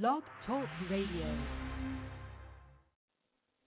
[0.00, 1.28] Blog Talk Radio.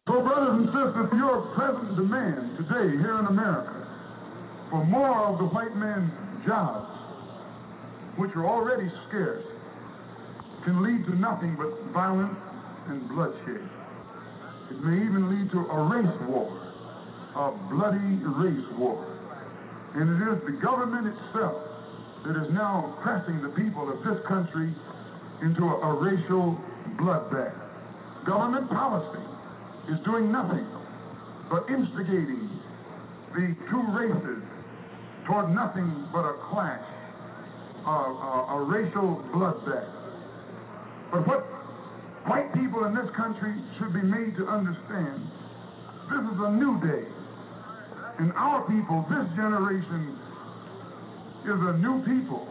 [0.08, 3.86] So, brothers and sisters, your present demand today here in America
[4.72, 6.10] for more of the white man's
[6.48, 6.90] jobs,
[8.18, 9.46] which are already scarce,
[10.66, 12.40] can lead to nothing but violence
[12.88, 13.62] and bloodshed.
[14.72, 16.50] It may even lead to a race war,
[17.38, 18.98] a bloody race war.
[19.94, 21.62] And it is the government itself
[22.26, 24.74] that is now pressing the people of this country
[25.42, 26.58] into a, a racial
[27.00, 27.56] bloodbath.
[28.26, 29.24] Government policy
[29.92, 30.66] is doing nothing
[31.50, 32.50] but instigating
[33.36, 34.42] the two races
[35.28, 36.86] toward nothing but a clash,
[37.86, 39.92] a, a, a racial bloodbath.
[41.12, 41.42] But what
[42.26, 45.22] white people in this country should be made to understand,
[46.10, 47.06] this is a new day.
[48.18, 50.18] And our people, this generation,
[51.44, 52.48] is a new people.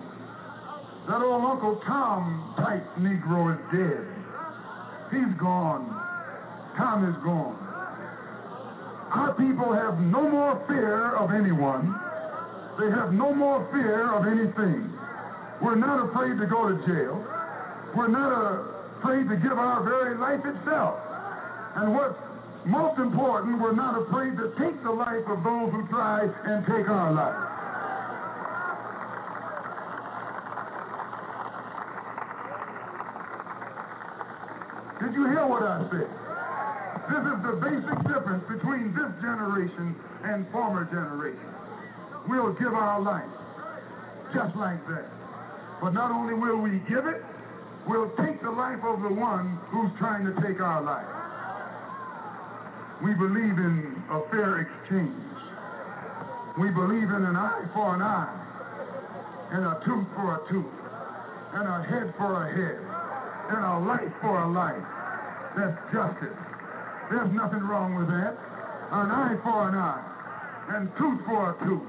[1.06, 4.08] That old Uncle Tom type Negro is dead.
[5.12, 5.84] He's gone.
[6.80, 7.60] Tom is gone.
[9.12, 11.92] Our people have no more fear of anyone.
[12.80, 14.90] They have no more fear of anything.
[15.60, 17.20] We're not afraid to go to jail.
[17.94, 18.64] We're not
[18.98, 20.98] afraid to give our very life itself.
[21.76, 22.16] And what's
[22.64, 26.88] most important, we're not afraid to take the life of those who try and take
[26.88, 27.43] our life.
[35.04, 36.08] Did you hear what I said?
[37.12, 41.52] This is the basic difference between this generation and former generations.
[42.26, 43.28] We'll give our life
[44.32, 45.04] just like that.
[45.82, 47.20] But not only will we give it,
[47.86, 51.04] we'll take the life of the one who's trying to take our life.
[53.04, 55.20] We believe in a fair exchange.
[56.56, 58.32] We believe in an eye for an eye,
[59.52, 60.72] and a tooth for a tooth,
[61.52, 62.83] and a head for a head,
[63.50, 64.84] and a life for a life.
[65.56, 66.38] That's justice.
[67.10, 68.34] There's nothing wrong with that.
[68.90, 70.04] An eye for an eye,
[70.76, 71.88] and tooth for a tooth,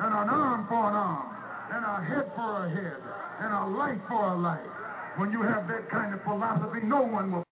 [0.00, 1.28] and an arm for an arm,
[1.72, 3.00] and a head for a head,
[3.40, 4.72] and a life for a life.
[5.16, 7.51] When you have that kind of philosophy, no one will.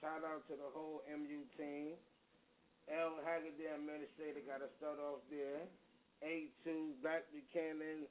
[0.00, 1.96] Shout out to the whole MU team.
[2.88, 3.20] L.
[3.24, 5.64] Haggood, administrator, got to start off there.
[6.20, 8.04] A2, Black Buchanan,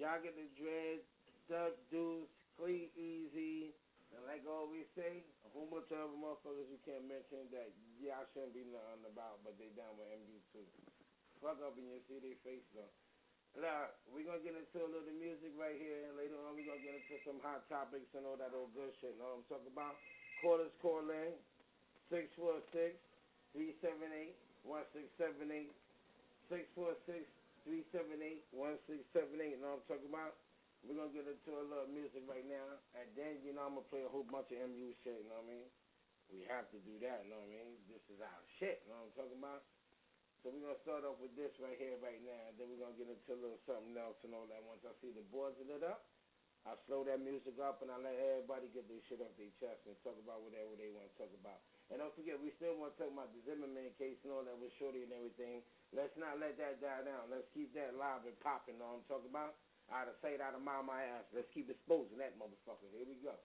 [0.00, 1.04] y'all get the dread,
[1.44, 3.72] Stuck Deuce, Clee Easy,
[4.16, 7.68] and like I always say, a whole bunch of other motherfuckers you can't mention that
[8.00, 10.64] y'all shouldn't be nothing about, but they down with MU too.
[11.44, 12.88] Fuck up and you see their face though.
[13.58, 16.70] Now, we're going to get into a little music right here, and later on we're
[16.70, 19.18] going to get into some hot topics and all that old good shit.
[19.18, 19.98] Know what I'm talking about?
[20.38, 21.34] Quarters call in
[22.14, 22.94] 646
[23.54, 25.66] 378 1678.
[26.46, 27.26] 646
[27.66, 29.58] 378 1678.
[29.58, 30.38] Know what I'm talking about?
[30.86, 33.76] We're going to get into a little music right now, and then, you know, I'm
[33.76, 35.68] going to play a whole bunch of MU shit, you know what I mean?
[36.32, 37.76] We have to do that, you know what I mean?
[37.84, 39.60] This is our shit, you know what I'm talking about?
[40.40, 43.12] So we're to start off with this right here, right now, then we're to get
[43.12, 46.08] into a little something else and all that once I see the boards lit up.
[46.64, 49.84] I slow that music up and I let everybody get their shit off their chest
[49.84, 51.60] and talk about whatever they want to talk about.
[51.92, 54.56] And don't forget, we still want to talk about the Zimmerman case and all that
[54.56, 55.60] with Shorty and everything.
[55.92, 57.28] Let's not let that die down.
[57.28, 58.80] Let's keep that live and popping.
[58.80, 59.60] Know what I'm talking about?
[59.92, 61.28] Out of sight, out of mind, my ass.
[61.36, 62.88] Let's keep exposing that motherfucker.
[62.96, 63.36] Here we go.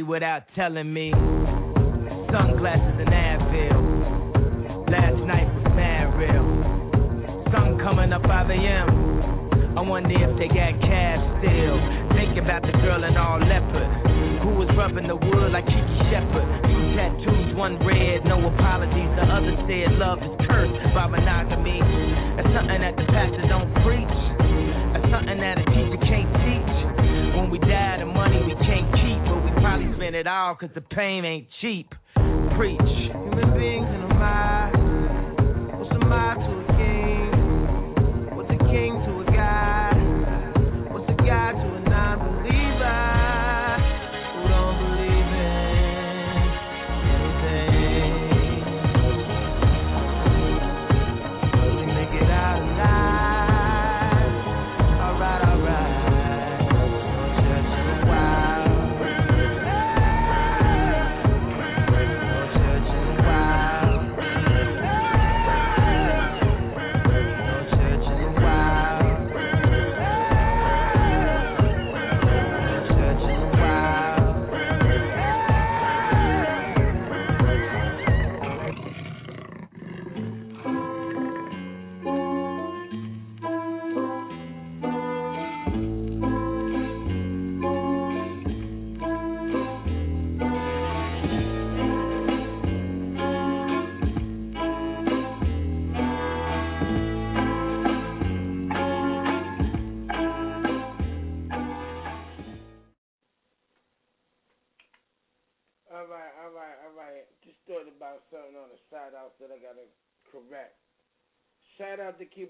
[0.00, 1.11] Without telling me.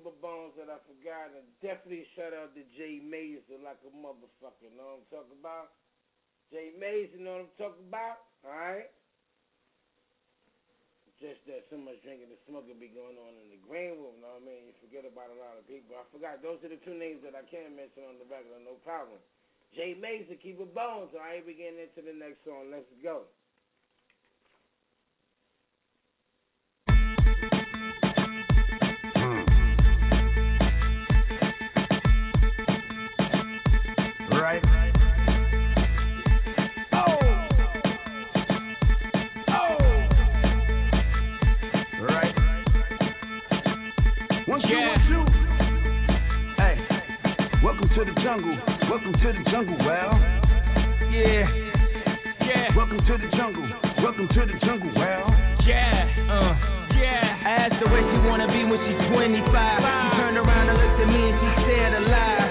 [0.04, 4.70] To Bones that I forgot, and definitely shout out to Jay Mazer like a motherfucker.
[4.74, 5.72] Know what I'm talking about?
[6.50, 8.18] Jay Mazer, know what I'm talking about?
[8.44, 8.90] All right.
[11.22, 14.18] Just that so much drinking and smoking be going on in the green room.
[14.18, 14.66] Know what I mean?
[14.66, 15.94] You forget about a lot of people.
[15.94, 16.42] I forgot.
[16.42, 18.58] Those are the two names that I can mention on the regular.
[18.58, 19.22] No problem.
[19.70, 21.14] Jay Mazer, Keeper Bones.
[21.14, 22.74] All right, we getting into the next song.
[22.74, 23.30] Let's go.
[47.94, 48.56] To the jungle.
[48.88, 50.12] Welcome to the jungle, well.
[51.12, 51.44] Yeah.
[52.40, 52.76] Yeah.
[52.76, 53.68] Welcome to the jungle.
[54.02, 55.26] Welcome to the jungle, well.
[55.66, 56.08] Yeah.
[56.30, 56.52] Uh.
[56.96, 57.44] Yeah.
[57.44, 59.44] I asked her where she wanna be when she's 25.
[59.44, 62.50] She turned around and looked at me and she said alive.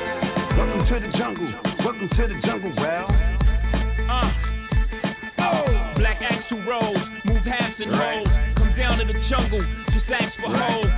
[0.58, 1.50] Welcome to the jungle.
[1.86, 3.08] Welcome to the jungle, well.
[4.10, 4.30] Uh.
[5.42, 5.66] Oh.
[5.98, 8.22] Black axle rolls, move halves and Right.
[8.22, 8.30] holes.
[8.58, 10.92] Come down to the jungle, just ask for hoes.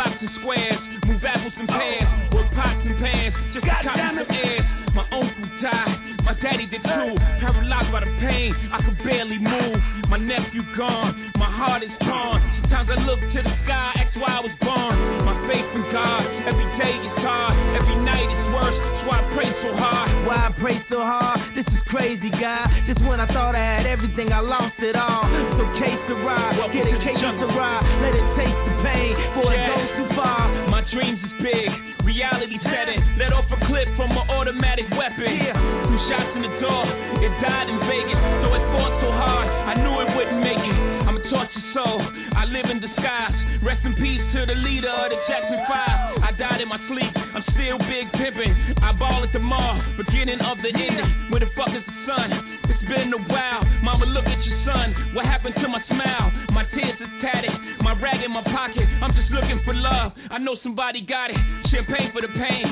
[0.00, 2.32] Blocks and squares, move apples and pears.
[2.32, 4.64] Work pots and pans, just to copy some airs.
[4.96, 7.12] My uncle died, my daddy did too.
[7.40, 9.78] Paralyzed by the pain, I could barely move.
[10.08, 12.38] My nephew gone, my heart is torn.
[12.66, 14.94] Sometimes I look to the sky, ask why I was born.
[15.26, 18.78] My faith in God, every day is hard, every night is worse.
[18.78, 20.08] That's why I pray so hard.
[20.26, 21.38] Why I pray so hard?
[21.54, 22.66] This is crazy, God.
[22.86, 25.26] This when I thought I had everything, I lost it all.
[25.58, 27.82] So case the ride, get a case the ride.
[28.02, 29.62] Let it taste the pain, before Yeah.
[29.62, 30.42] it goes too far.
[30.70, 31.70] My dreams is big,
[32.10, 32.98] reality setting.
[33.22, 35.30] Let off a clip from an automatic weapon.
[35.30, 35.54] Yeah.
[35.54, 36.84] Two shots in the door,
[37.22, 38.18] it died in Vegas.
[38.42, 40.78] So it fought so hard, I knew it wouldn't make it.
[41.06, 42.02] I'm a tortured soul,
[42.34, 43.34] I live in disguise.
[43.62, 46.24] Rest in peace to the leader of the Jackson Five.
[46.24, 47.14] I died in my sleep,
[47.60, 48.56] still big pimping.
[48.80, 51.28] I ball the mall, beginning of the ending.
[51.28, 52.28] Where the fuck is the sun?
[52.72, 53.62] It's been a while.
[53.84, 55.12] Mama, look at your son.
[55.12, 56.32] What happened to my smile?
[56.56, 57.52] My tears is tatted,
[57.84, 58.88] my rag in my pocket.
[59.04, 60.16] I'm just looking for love.
[60.32, 61.36] I know somebody got it.
[61.68, 62.64] Champagne for the pain,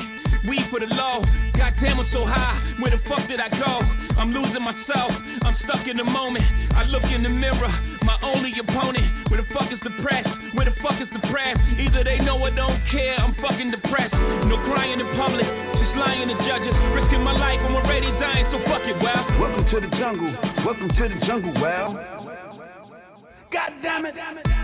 [0.49, 1.21] weed for the low.
[1.53, 2.57] Goddamn, I'm so high.
[2.81, 3.73] Where the fuck did I go?
[4.17, 5.13] I'm losing myself.
[5.45, 6.43] I'm stuck in the moment.
[6.73, 9.29] I look in the mirror, my only opponent.
[9.29, 10.25] Where the fuck is the press?
[10.57, 11.55] Where the fuck is the press?
[11.77, 13.15] Either they know or don't care.
[13.15, 14.15] I'm fucking depressed.
[14.49, 15.43] No crying in public,
[15.75, 16.71] just lying to judges.
[16.95, 19.27] Risking my life, I'm already dying, so fuck it, well.
[19.35, 20.31] Welcome to the jungle.
[20.63, 21.99] Welcome to the jungle, well.
[23.51, 24.58] God damn it.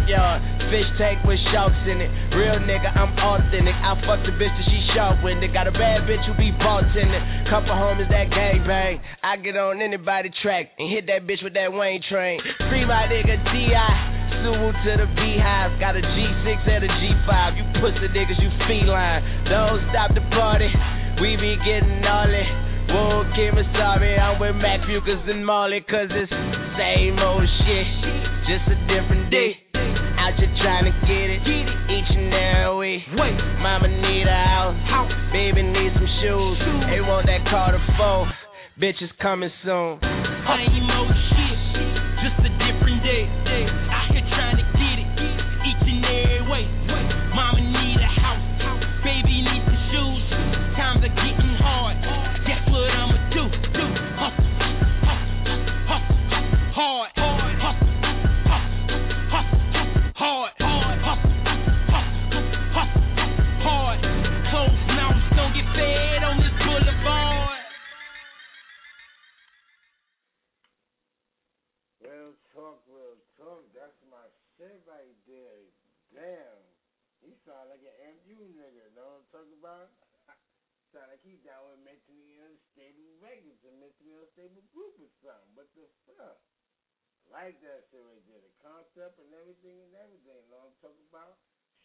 [0.00, 0.40] backyard.
[0.72, 2.10] Fish tank with sharks in it.
[2.32, 3.74] Real nigga, I'm authentic.
[3.74, 5.52] I fuck the bitch that she sharp with it.
[5.52, 7.20] Got a bad bitch who be bartending.
[7.50, 9.00] Couple homies that gang bang.
[9.22, 12.40] I get on anybody track and hit that bitch with that Wayne train.
[12.70, 13.92] Free my nigga D.I.
[14.40, 15.76] Suwu to the beehive.
[15.82, 17.34] Got a G6 and a G5.
[17.58, 19.20] You pussy niggas, you feline.
[19.50, 20.70] Don't stop the party.
[21.20, 22.48] We be getting all it.
[22.90, 24.18] Whoa, Kim sorry.
[24.18, 26.32] I'm with Mac Fukas and Molly, cause it's
[26.78, 27.86] same old shit.
[28.48, 29.69] Just a different day.
[30.30, 31.42] I just tryna get it.
[31.42, 31.90] Get it.
[31.90, 33.18] Each and every week.
[33.18, 33.34] Wait.
[33.58, 34.78] Mama need a house.
[34.86, 35.10] house.
[35.32, 36.54] Baby need some shoes.
[36.54, 36.84] shoes.
[36.86, 38.30] They want that car to phone.
[38.78, 39.98] Bitches coming soon.
[40.06, 41.58] I ain't no shit.
[42.22, 43.49] Just a different day.
[79.30, 79.90] talk about.
[80.90, 85.54] trying to keep that with mentally unstable records and mentally unstable group or something.
[85.54, 86.42] What the fuck?
[87.30, 88.42] like that shit right there.
[88.42, 90.34] The concept and everything and everything.
[90.34, 91.38] You know what I'm talking about?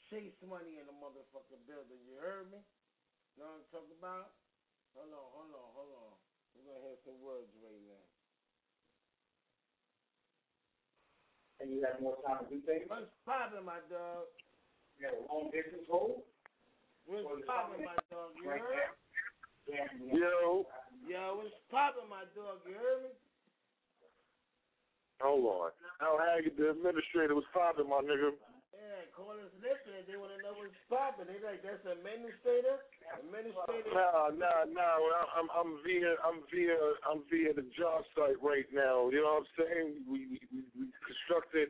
[0.09, 2.01] Chase money in the motherfucking building.
[2.05, 2.61] You heard me?
[3.37, 4.33] You know what I'm talking about?
[4.97, 6.13] Hold on, hold on, hold on.
[6.55, 8.05] We're gonna have some words right now.
[11.59, 12.87] And you have more time to do things?
[12.87, 14.27] What's poppin', my dog?
[14.95, 16.23] You got a long distance hold?
[17.05, 18.33] What's poppin', my dog?
[18.41, 18.97] You Right heard?
[20.09, 20.65] Yo,
[21.05, 22.65] Yo, what's poppin', my dog?
[22.65, 23.13] You heard me?
[25.21, 25.69] hold on.
[26.01, 26.17] L.
[26.19, 28.35] Haggood, the administrator, was popping, my nigga.
[28.75, 30.03] Yeah, callers listening.
[30.09, 31.29] They wanna know what's poppin'.
[31.29, 32.81] They like that's administrator.
[33.21, 33.89] Administrator.
[33.93, 34.97] Nah, nah, nah.
[35.37, 39.13] I'm, I'm via, I'm via, I'm via the job site right now.
[39.13, 39.87] You know what I'm saying?
[40.09, 41.69] We, we, we constructed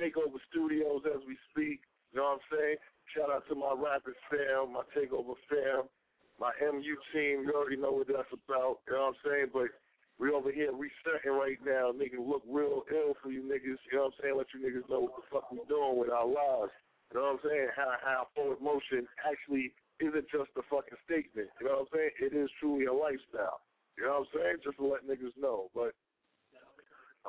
[0.00, 1.84] Takeover Studios as we speak.
[2.10, 2.78] You know what I'm saying?
[3.16, 5.90] Shout out to my Rapid fam, my Takeover fam,
[6.38, 7.42] my MU team.
[7.42, 8.86] You already know what that's about.
[8.86, 9.48] You know what I'm saying?
[9.52, 9.74] But
[10.20, 13.80] we over here resetting right now, making look real ill for you niggas.
[13.90, 14.36] You know what I'm saying?
[14.36, 16.70] Let you niggas know what the fuck we doing with our lives.
[17.10, 17.68] You know what I'm saying?
[17.74, 21.50] How how forward motion actually isn't just a fucking statement.
[21.58, 22.14] You know what I'm saying?
[22.20, 23.64] It is truly a lifestyle.
[23.98, 24.56] You know what I'm saying?
[24.62, 25.68] Just to let niggas know.
[25.74, 25.98] But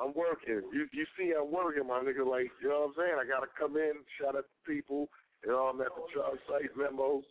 [0.00, 0.64] I'm working.
[0.72, 2.24] You you see I'm working, my nigga.
[2.24, 3.16] Like, you know what I'm saying?
[3.20, 5.08] I gotta come in, shout out to people.
[5.44, 7.26] You know, I'm at the job site, memos,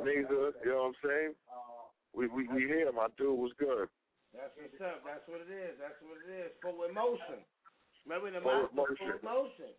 [0.00, 1.32] Nazer, you know what I'm saying?
[2.16, 3.88] We we we here, my dude was good.
[4.32, 5.04] That's what's up.
[5.04, 5.76] That's what it is.
[5.76, 6.50] That's what it is.
[6.64, 7.44] Forward motion.
[8.08, 9.14] Remember the Forward motion.
[9.22, 9.70] forward motion.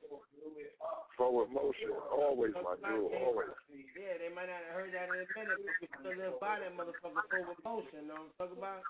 [1.18, 1.92] Forward motion.
[2.08, 3.52] Always, my dude, always.
[3.68, 6.62] Yeah, they might not have heard that in a minute, but we still live by
[6.64, 8.06] that motherfucker forward motion.
[8.06, 8.82] You Know what I'm talking about?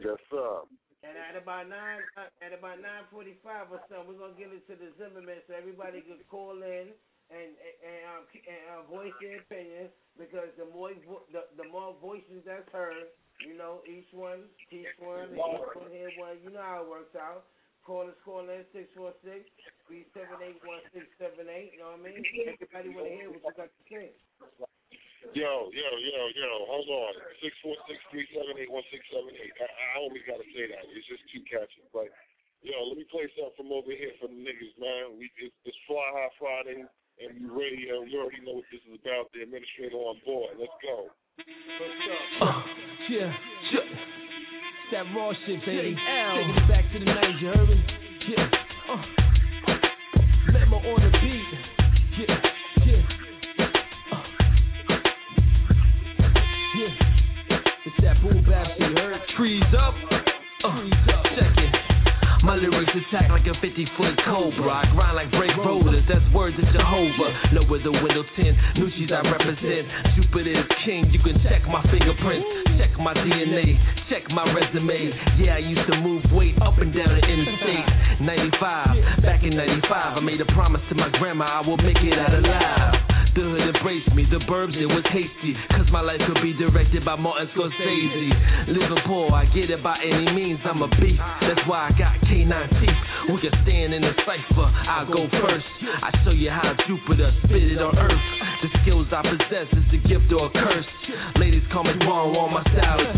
[0.00, 0.64] Yes, sir.
[1.02, 2.00] And at about nine,
[2.40, 6.22] at about nine forty-five or something, we're gonna get into the Zimmerman so everybody can
[6.30, 6.94] call in
[7.30, 11.94] and and, um, and uh, voice their opinions because the more vo- the, the more
[12.02, 13.14] voices that's heard,
[13.46, 17.14] you know, each one, each one, each one here one, you know how it works
[17.14, 17.46] out.
[17.86, 19.46] Call us, call in six four six
[19.86, 21.78] three seven eight one six seven eight.
[21.78, 22.22] You know what I mean?
[22.44, 24.10] Everybody want to hear what you got to say.
[25.30, 27.14] Yo, yo, yo, yo, hold on.
[27.38, 29.54] Six four six three seven eight one six seven eight.
[29.62, 30.82] I, I always gotta say that.
[30.90, 31.86] It's just too catchy.
[31.94, 32.10] But
[32.66, 35.14] yo, let me play something from over here for the niggas, man.
[35.14, 36.82] We it's, it's Fly High Friday
[37.20, 38.02] and you radio.
[38.04, 39.32] You already know what this is about.
[39.34, 40.56] The administrator on board.
[40.58, 41.08] Let's go.
[42.40, 42.62] Uh,
[43.10, 43.32] yeah,
[43.72, 43.86] yeah.
[44.92, 45.94] That raw shit, baby.
[45.94, 47.84] Taking it back to the 90s, you heard me?
[48.28, 48.46] Yeah.
[48.90, 49.02] Uh.
[50.52, 51.50] Memo on the beat.
[52.18, 52.36] Yeah,
[52.86, 53.02] yeah.
[54.12, 54.24] Uh.
[56.76, 56.92] Yeah.
[57.86, 59.20] It's that boom bap shit, you heard?
[59.36, 59.94] Trees up.
[60.64, 60.84] Uh.
[61.36, 61.79] Check it.
[62.50, 64.82] My lyrics attack like a 50 foot cobra.
[64.82, 67.30] I grind like brake rollers, that's words of Jehovah.
[67.54, 69.86] Lower the window 10, Nucci's I represent.
[70.18, 72.42] Jupiter king, you can check my fingerprints.
[72.74, 73.78] Check my DNA,
[74.10, 75.14] check my resume.
[75.38, 77.86] Yeah, I used to move weight up and down the interstate.
[78.18, 82.18] 95, back in 95, I made a promise to my grandma I will make it
[82.18, 83.09] out alive.
[83.34, 85.54] The hood embraced me, the burbs it was hasty.
[85.70, 88.66] Cause my life could be directed by Martin Scorsese.
[88.66, 91.22] Living poor, I get it by any means, I'm a beast.
[91.40, 93.00] That's why I got K9 teeth.
[93.30, 95.66] We can stand in the cipher, I'll go first.
[96.02, 98.49] I show you how Jupiter spit it on earth.
[98.60, 100.84] The skills I possess is a gift or a curse.
[101.40, 103.16] Ladies call me wrong on my style is.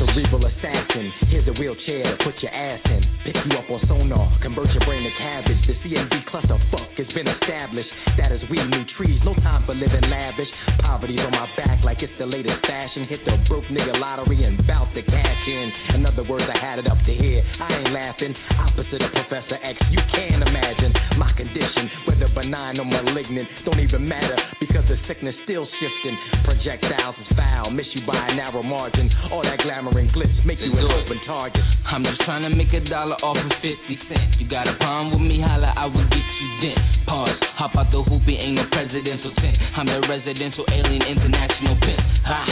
[0.00, 3.04] Cerebral assassin, here's a wheelchair to put your ass in.
[3.28, 5.60] Pick you up on sonar, convert your brain to cabbage.
[5.68, 7.92] The CMB cluster fuck has been established.
[8.16, 10.48] That is we new trees, no time for living lavish.
[10.80, 13.04] Poverty's on my back like it's the latest fashion.
[13.04, 16.00] Hit the broke nigga lottery and bout to cash in.
[16.00, 17.44] In other words, I had it up to here.
[17.60, 18.32] I ain't laughing.
[18.56, 24.08] Opposite of Professor X, you can't imagine my condition, whether benign or malignant, don't even
[24.08, 26.14] matter because the sickness still shifting.
[26.44, 29.10] Projectiles is foul, miss you by a narrow margin.
[29.32, 31.62] All that glamour and glitz make you an open target.
[31.88, 33.74] I'm just trying to make a dollar off of 50
[34.06, 34.36] cents.
[34.38, 36.78] You got a problem with me, holla, I will get you dent.
[37.08, 39.56] Pause, hop out the hoopy, ain't a presidential tent.
[39.74, 42.00] I'm the residential alien international pimp.
[42.28, 42.42] Ha,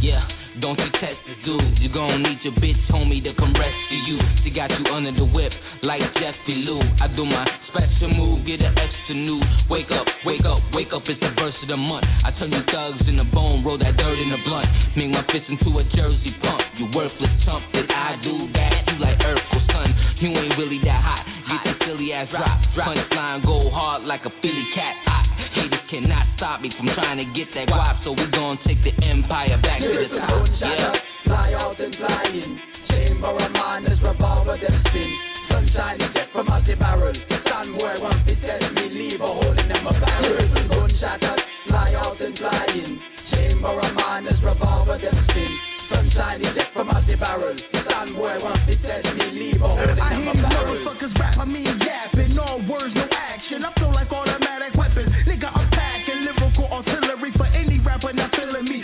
[0.00, 0.26] yeah.
[0.60, 1.78] Don't you test this dude.
[1.78, 4.18] You gon' need your bitch homie to come rescue you.
[4.42, 6.82] She got you under the whip like Jeffy Lou.
[6.98, 9.38] I do my special move, get an extra new.
[9.70, 12.02] Wake up, wake up, wake up, it's the verse of the month.
[12.26, 14.66] I turn you thugs in the bone, roll that dirt in the blunt.
[14.98, 16.62] Make my fist into a jersey pump.
[16.74, 18.72] You worthless chump, that I do that.
[18.90, 19.94] You like Urkel, son.
[20.18, 21.22] You ain't really that hot.
[21.46, 22.58] Get the silly ass drop.
[22.74, 24.94] Punchline go hard like a Philly cat.
[25.06, 25.22] I,
[25.54, 28.02] haters cannot stop me from trying to get that guap.
[28.02, 30.44] So we gon' take the empire back to the top.
[30.60, 30.92] Yeah.
[31.24, 32.50] Fly out and fly in.
[32.88, 35.10] Chamber madness, revolver them spin.
[35.48, 37.12] Sunshine is jet from out the barrel.
[37.12, 40.44] Stand boy want to test me, leave a hole in them a barrel.
[40.68, 43.00] Gunshotters, fly out and fly in.
[43.32, 45.52] Chamber madness, revolver them spin.
[45.88, 47.56] Sunshine is jet from out the barrel.
[47.72, 51.14] Stand boy want to test me, leave a hole in them a hear these motherfuckers
[51.16, 52.36] rap, I mean yapping,
[52.68, 53.64] words, no action.
[53.64, 55.08] I feel like automatic weapons.
[55.24, 58.82] Nigga, I'm packing lyrical artillery for any rapper not feeling me.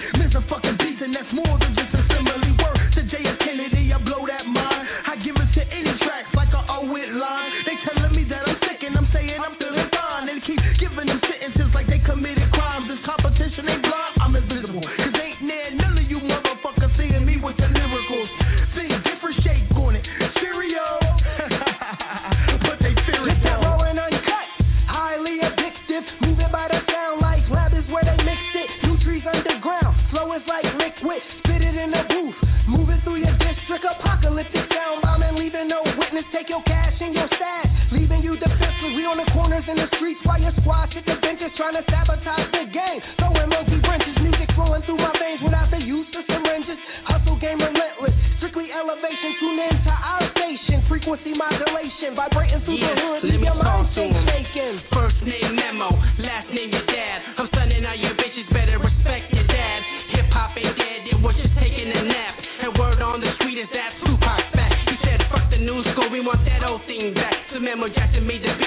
[1.15, 1.64] That's more
[36.35, 38.99] Take your cash and your stash, leaving you defenseless.
[38.99, 41.85] We on the corners in the streets while your squad shit the benches trying to
[41.87, 42.99] sabotage the game.
[43.23, 46.75] Throwing multi wrenches, music flowing through my veins without the use of syringes.
[47.07, 49.31] Hustle game relentless, strictly elevation.
[49.39, 53.21] Tune in to our station, frequency modulation, vibrating through yeah, the hood.
[53.31, 54.83] Leave your mind shaking.
[54.91, 57.31] First name memo, last name your dad.
[57.39, 58.34] I'm sending out your bitch
[66.75, 67.35] don't back.
[67.53, 67.61] The
[67.95, 68.64] Jackson made the beat.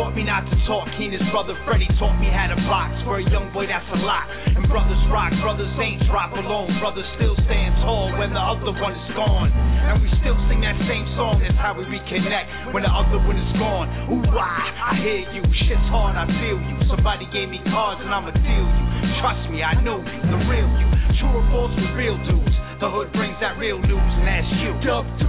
[0.00, 0.88] taught me not to talk.
[0.96, 2.96] Keenan's brother Freddie taught me how to box.
[3.04, 4.24] For a young boy, that's a lot.
[4.56, 6.72] And brothers rock, brothers ain't drop alone.
[6.80, 9.52] Brothers still stand tall when the other one is gone.
[9.52, 11.44] And we still sing that same song.
[11.44, 13.92] That's how we reconnect when the other one is gone.
[14.08, 14.72] Ooh, why?
[14.72, 15.44] I hear you.
[15.68, 16.76] Shit's hard, I feel you.
[16.88, 18.84] Somebody gave me cards and I'ma deal you.
[19.20, 20.88] Trust me, I know you, the real you.
[21.20, 22.56] True or false with real dudes.
[22.80, 24.72] The hood brings that real news, and that's you.
[24.80, 25.28] Dub 2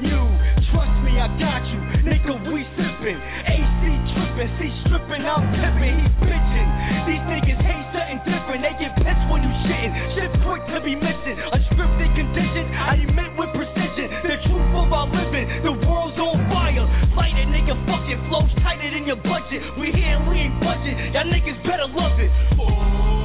[0.00, 0.22] you.
[0.72, 1.85] Trust me, I got you.
[2.06, 3.18] Nigga, we sippin'.
[3.18, 3.82] AC
[4.14, 6.70] trippin', C strippin', I'm pippin', he bitchin'.
[7.02, 8.62] These niggas hate something different.
[8.62, 9.90] They get pissed when you shittin'.
[10.14, 11.34] Shit quick to be missing.
[11.34, 14.06] A scripted condition, I admit with precision.
[14.22, 16.86] The truth of our living, the world's on fire.
[17.18, 18.22] Light it, nigga, fuck it.
[18.30, 19.66] Flows tighter than your budget.
[19.74, 20.94] We here and we ain't budget.
[21.10, 22.30] Y'all niggas better love it.
[22.62, 23.15] Oh.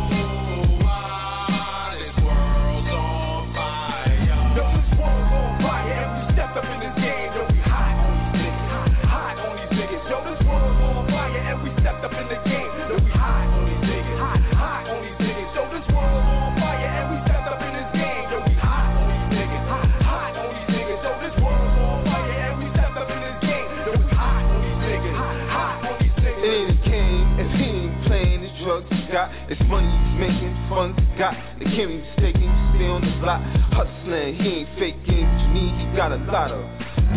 [29.52, 31.36] It's money he's making, funds he got.
[31.60, 33.44] They can't be stay on the block,
[33.76, 34.40] hustling.
[34.40, 35.28] He ain't faking.
[35.28, 36.64] What you need, he got a lot of.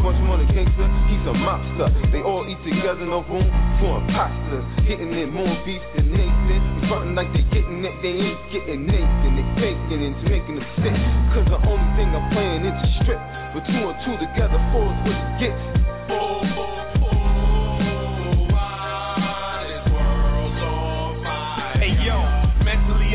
[0.03, 1.87] Bunch more than gangster, he's a mobster.
[2.11, 3.47] They all eat together, no room
[3.79, 4.67] for imposters.
[4.83, 6.61] Hitting it more beef than Nathan.
[6.91, 9.31] Frontin' like they getting it, they ain't getting Nathan.
[9.39, 10.97] They faking and making them sick.
[11.39, 13.23] Cause the only thing I'm playing is a strip.
[13.55, 15.55] But two and two together, four is what you get.
[16.11, 16.54] Hey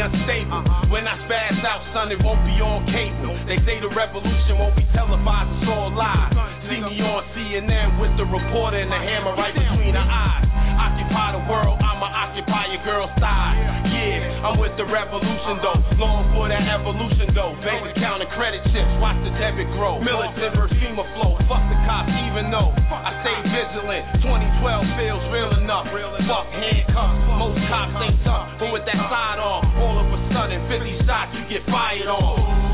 [0.10, 0.65] unstable.
[0.89, 3.38] When I spaz out, son, it won't be on cable.
[3.45, 6.34] They say the revolution won't be televised, it's all live.
[6.69, 10.45] See me on CNN with the reporter and the hammer right between the eyes.
[10.80, 13.58] Occupy the world, I'ma occupy your girl's thigh.
[13.89, 15.82] Yeah, I'm with the revolution though.
[15.98, 17.54] Long for that evolution though.
[17.62, 20.00] Baby counting credit chips, watch the debit grow.
[20.00, 21.36] Militant FEMA flow.
[21.50, 24.04] Fuck the cops, even though I stay vigilant.
[24.24, 25.89] 2012 feels real enough.
[25.89, 28.48] Fuck handcuffs, most cops ain't tough.
[28.62, 29.65] But with that side on,
[29.99, 32.68] all of a sudden 50 shots, you get fired on.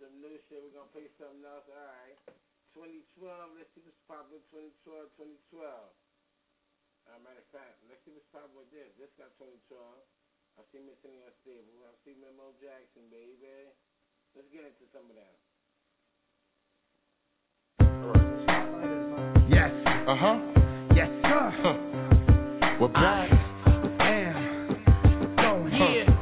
[0.00, 0.60] Some new shit.
[0.60, 1.66] We're gonna play something else.
[1.68, 2.18] All right,
[2.76, 3.56] 2012.
[3.56, 4.44] Let's see what's popping.
[4.52, 5.08] 2012,
[5.52, 5.64] 2012.
[7.06, 8.90] Uh, matter of fact, let's see what's popping with this.
[8.98, 9.78] This got 2012.
[10.56, 11.84] I see Missing Unstable.
[11.84, 13.70] I see Memo Jackson, baby.
[14.34, 15.36] Let's get into some of that.
[19.48, 19.70] Yes.
[20.08, 20.36] Uh huh.
[20.96, 21.44] Yes, sir.
[22.80, 23.30] We're back.
[24.00, 26.15] Am going Huh.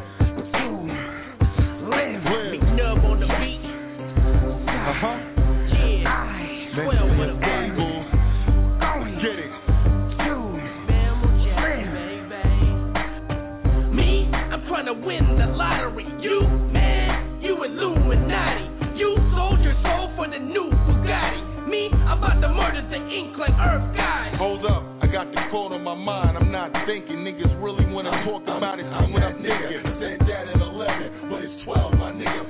[15.54, 16.06] Lottery.
[16.20, 16.42] You,
[16.72, 18.98] man, you Illuminati.
[18.98, 21.66] You sold your soul for the new Bugatti.
[21.70, 24.34] Me, I'm about to murder the Inkling Earth guy.
[24.38, 26.36] Hold up, I got the quote on my mind.
[26.38, 27.26] I'm not thinking.
[27.26, 28.86] Niggas really wanna talk about it.
[28.86, 29.82] See what I'm thinking.
[29.98, 32.44] Said that at 11, but it's 12, my nigga.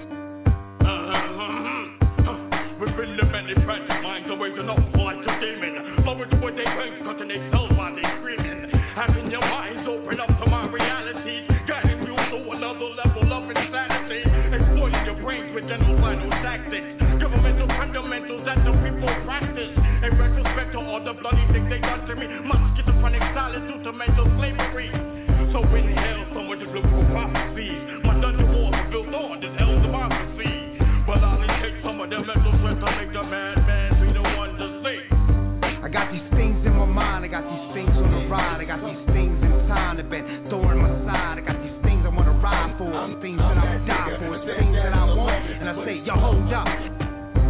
[0.85, 2.77] Uh-huh, uh-huh.
[2.81, 6.05] We've been the many frantic minds awaken up like a demon.
[6.05, 8.69] Flowing to what they think, cutting they tell while they screaming.
[8.99, 9.74] Having your minds
[18.45, 19.75] that the people practice.
[20.05, 22.29] In retrospect to all the bloody things they done to me.
[22.77, 24.93] Schizophrenic silence due to mental slavery.
[25.55, 25.63] So
[27.15, 27.71] prophecy.
[28.03, 30.51] My dungeon walls are built on this hell's democracy.
[31.07, 35.01] I'll take some of their mental to make the madman be the one to see.
[35.79, 38.65] I got these things in my mind, I got these things on the ride, I
[38.67, 42.11] got these things in time that been throwing my side, I got these things I
[42.11, 42.91] wanna ride for,
[43.23, 47.04] things that I die for, things that I want, and I say, yo, hold up.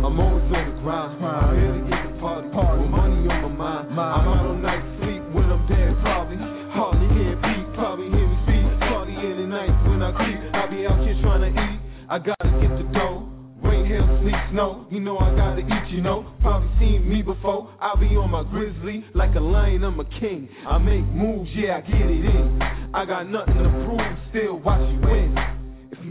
[0.05, 1.17] I'm always on the grind.
[1.25, 2.49] I'm here to get the party.
[2.53, 3.89] With money on my mind.
[3.89, 6.37] I'm out all night sleep when I'm dead, probably.
[6.77, 8.69] Hardly hear beat, probably hear me speak.
[8.85, 10.37] Party in the night when I creep.
[10.53, 11.81] I be out here trying to eat.
[12.13, 13.33] I gotta get the dough.
[13.65, 14.85] Rain, hail, sleet, snow.
[14.93, 16.37] You know I gotta eat, you know.
[16.45, 17.73] Probably seen me before.
[17.81, 19.09] I be on my grizzly.
[19.15, 20.53] Like a lion, I'm a king.
[20.69, 22.61] I make moves, yeah, I get it in.
[22.93, 25.64] I got nothing to prove, still watch you win.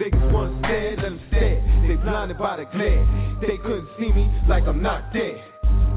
[0.04, 1.20] Niggas want stare, let them.
[1.88, 3.08] They blinded by the glare.
[3.40, 5.40] They couldn't see me like I'm not dead.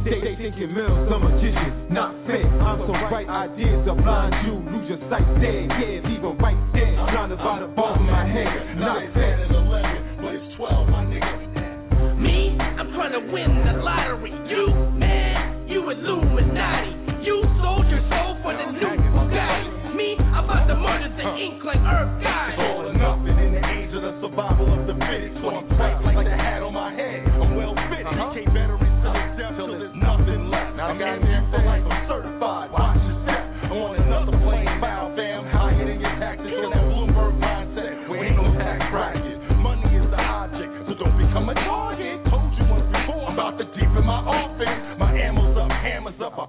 [0.07, 2.47] They, they thinking Mills, a magician, not fair.
[2.47, 5.67] I'm so right, ideas are blind you, lose your sight there.
[5.67, 6.95] Yeah, leave 'em right there.
[6.95, 9.43] Blinded by the ball of my head, not fair.
[9.43, 12.23] Said 11, but it's 12, my nigga.
[12.23, 14.31] Me, I'm trying to win the lottery.
[14.47, 14.71] You,
[15.03, 17.06] man, you Illuminati.
[17.27, 19.99] You sold your soul for the new Bugatti.
[19.99, 22.55] Me, I'm about to murder the ink like Earth guys.
[22.55, 25.43] It's all or nothing in the age of the survival of the fittest.
[25.43, 27.27] So I'm tight like the hat on my head.
[27.27, 28.07] I'm well fitted.
[28.07, 28.31] Uh-huh.
[28.31, 30.79] K veterans to the death till there's nothing left.
[30.79, 31.83] I'm in there for life.
[31.83, 32.71] I'm certified.
[32.71, 33.43] Watch your step.
[33.43, 36.47] I'm on another plane, bound fam, higher than your taxes.
[36.47, 39.35] On that Bloomberg mindset, we ain't no tax bracket.
[39.59, 42.23] Money is the object, so don't become a target.
[42.31, 44.95] Told you once before, I'm about to deepen my offense.
[45.03, 46.39] My ammo's up, hammers up.
[46.39, 46.47] I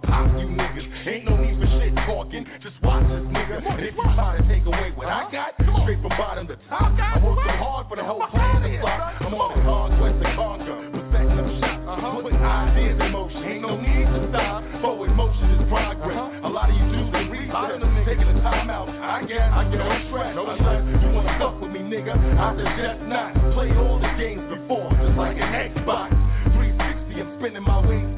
[2.87, 3.59] Boxes, nigga.
[3.67, 5.51] And if you try to take away what I got,
[5.83, 9.19] straight from bottom to top, I work so hard for the whole planet to fly.
[9.27, 11.77] I'm on the hard conquest to conquer, perspective shot,
[12.23, 12.71] Putting uh-huh.
[12.71, 13.43] ideas in motion.
[13.43, 16.15] Ain't no need to stop, forward motion is progress.
[16.43, 18.87] A lot of you dudes are research, taking the time out.
[18.87, 20.31] I guess, I get on track.
[20.35, 20.83] no stress.
[21.03, 22.15] You wanna fuck with me, nigga?
[22.15, 23.31] I suggest not.
[23.55, 26.11] Play all the games before, just like an Xbox
[26.55, 28.16] 360 and spinning my wings.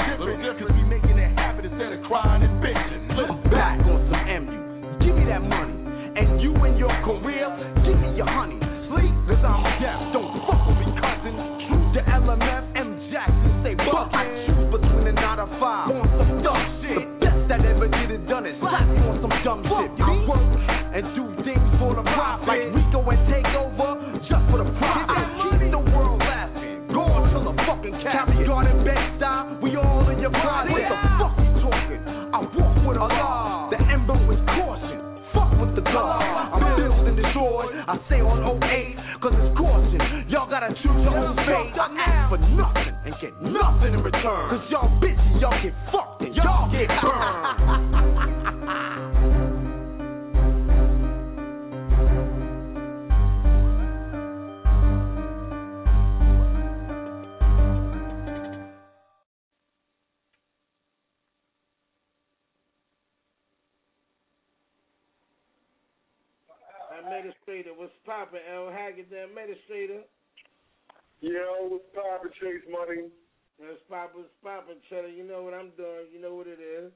[74.70, 75.09] Poppin', what's Cheddar?
[75.09, 76.13] You know what I'm doing.
[76.13, 76.91] You know what it is.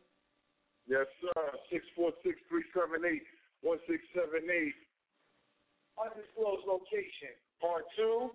[0.88, 1.42] Yes, sir.
[1.72, 3.24] Six four six three seven eight
[3.62, 4.76] one six seven eight.
[5.98, 7.34] Undisclosed location.
[7.62, 8.30] Part two.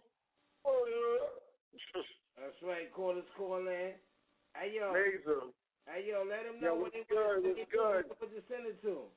[0.65, 2.03] Oh yeah.
[2.41, 2.91] That's right.
[2.95, 3.95] Call us, call in.
[4.57, 4.91] Hey, yo.
[4.91, 5.53] Amazing.
[5.87, 7.41] Hey, yo, let them Yo, know what's what they good?
[7.45, 8.05] what What's good?
[8.21, 9.11] What to send it to 'em.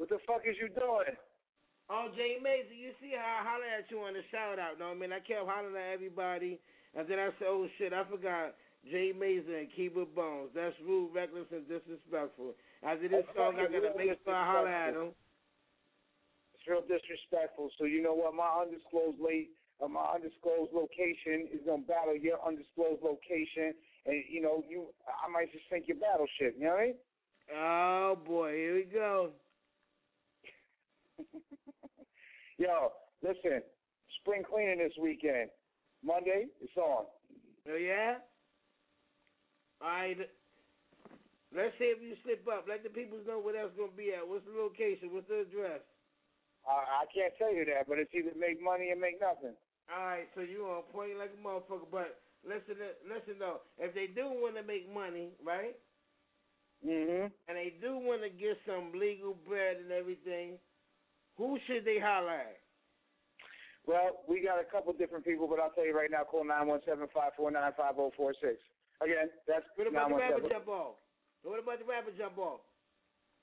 [0.00, 1.12] What the fuck is you doing?
[1.92, 4.94] Oh, Jay Mason, you see how I holler at you on the shout out, know
[4.94, 5.12] what I mean?
[5.12, 6.56] I kept hollering at everybody,
[6.94, 8.54] and then I said, oh shit, I forgot
[8.88, 10.50] Jay Mason and It Bones.
[10.54, 12.54] That's rude, reckless, and disrespectful.
[12.82, 15.12] After this That's song, I gotta make sure I holler at him.
[16.54, 17.70] It's real disrespectful.
[17.78, 18.34] So you know what?
[18.34, 19.50] My undisclosed late,
[19.84, 23.74] uh, my undisclosed location is gonna battle your undisclosed location,
[24.06, 26.56] and you know you, I might just sink your battleship.
[26.56, 26.96] You know what I mean?
[27.52, 29.30] Oh boy, here we go.
[32.58, 33.60] Yo, listen,
[34.20, 35.50] spring cleaning this weekend.
[36.02, 37.04] Monday, it's on.
[37.68, 38.16] Oh yeah.
[39.80, 40.18] All right.
[41.50, 42.66] Let's see if you slip up.
[42.68, 44.22] Let the people know where that's gonna be at.
[44.22, 45.10] What's the location?
[45.10, 45.82] What's the address?
[46.62, 49.56] I, I can't tell you that, but it's either make money or make nothing.
[49.90, 51.90] All right, so you on point like a motherfucker.
[51.90, 55.74] But listen, to, listen though, if they do want to make money, right?
[56.86, 57.32] Mhm.
[57.48, 60.58] And they do want to get some legal bread and everything.
[61.36, 62.60] Who should they holler at?
[63.86, 66.66] Well, we got a couple different people, but I'll tell you right now, call nine
[66.68, 68.60] one seven five four nine five zero four six.
[69.00, 71.00] Again, that's What about the nine rapper jump off?
[71.42, 72.60] What about the rapper jump off?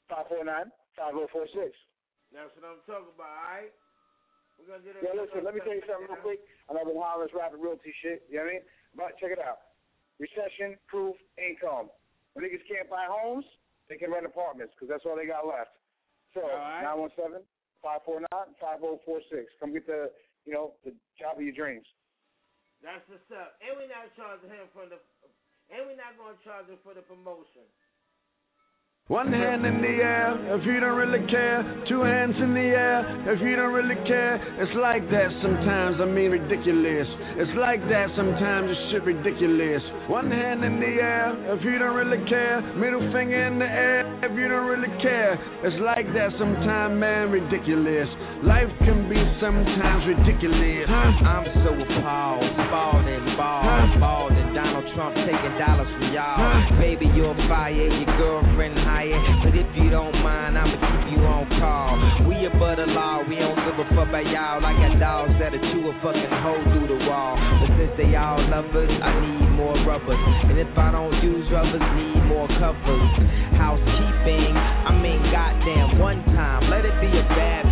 [0.08, 1.76] five four nine five zero four six.
[2.32, 3.28] That's what I'm talking about.
[3.28, 3.74] All right.
[4.58, 6.42] We're gonna get Yeah, listen, let me tell you something real quick.
[6.70, 8.66] I know I've been hollering this rapid realty shit, you know what I mean?
[8.98, 9.78] But check it out.
[10.18, 11.94] Recession proof income.
[12.34, 13.46] When niggas can't buy homes,
[13.90, 15.78] they can rent apartments because that's all they got left.
[16.34, 16.86] So, All right.
[16.86, 17.46] 917
[17.82, 18.26] 549
[18.58, 19.46] 5046.
[19.62, 20.10] Come get the,
[20.46, 21.86] you know, the job of your dreams.
[22.82, 23.58] That's what's up.
[23.62, 25.02] And we're not charging him for the,
[25.72, 27.68] and we're not gonna charge him for the promotion.
[29.08, 31.64] One hand in the air if you don't really care.
[31.88, 33.00] Two hands in the air
[33.32, 34.36] if you don't really care.
[34.36, 37.08] It's like that sometimes, I mean ridiculous.
[37.40, 39.80] It's like that sometimes, it's shit ridiculous.
[40.12, 42.60] One hand in the air if you don't really care.
[42.76, 45.40] Middle finger in the air if you don't really care.
[45.64, 48.12] It's like that sometimes, man, ridiculous.
[48.44, 50.84] Life can be sometimes ridiculous.
[50.92, 54.28] I'm so appalled, ballin', ball, ballin'.
[54.28, 54.47] Donald
[54.98, 56.42] Trump taking dollars from y'all.
[56.82, 59.22] Baby, you're fired, your girlfriend hired.
[59.46, 62.26] But if you don't mind, I'ma keep you on call.
[62.26, 64.58] We above the law, we don't give a fuck about y'all.
[64.58, 67.38] I got dogs that'll chew a fucking hole through the wall.
[67.38, 70.18] But since they all lovers, I need more rubbers.
[70.50, 73.06] And if I don't use rubbers, need more covers.
[73.54, 77.67] Housekeeping, I mean, goddamn, one time, let it be a bad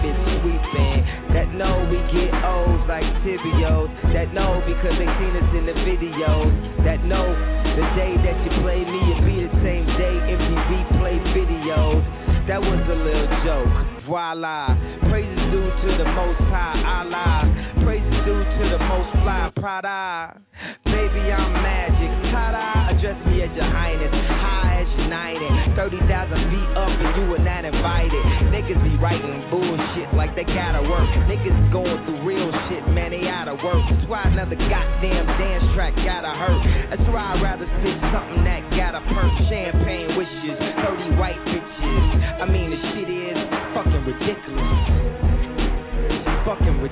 [1.56, 3.88] know we get O's like tibios.
[4.12, 6.52] That know because they seen us in the videos.
[6.84, 7.28] That know
[7.76, 12.04] the day that you play me, it be the same day MTV play videos.
[12.48, 13.72] That was a little joke.
[14.06, 14.76] Voila.
[15.10, 17.48] Praises due to the most high Allah.
[17.84, 20.40] Praises due to the most fly Prada.
[20.86, 22.12] Baby, I'm magic.
[22.32, 22.92] Ta-da.
[22.92, 24.12] Address me as your highness.
[24.12, 25.65] High as United.
[25.76, 28.24] 30,000 feet up and you were not invited.
[28.48, 31.04] Niggas be writing bullshit like they gotta work.
[31.28, 33.84] Niggas going through real shit, man, they out of work.
[33.92, 36.64] That's why another goddamn dance track gotta hurt.
[36.96, 39.32] That's why I'd rather spit something that gotta perk.
[39.52, 42.04] Champagne wishes, 30 white bitches.
[42.40, 43.38] I mean, the shit is
[43.76, 44.85] fucking ridiculous.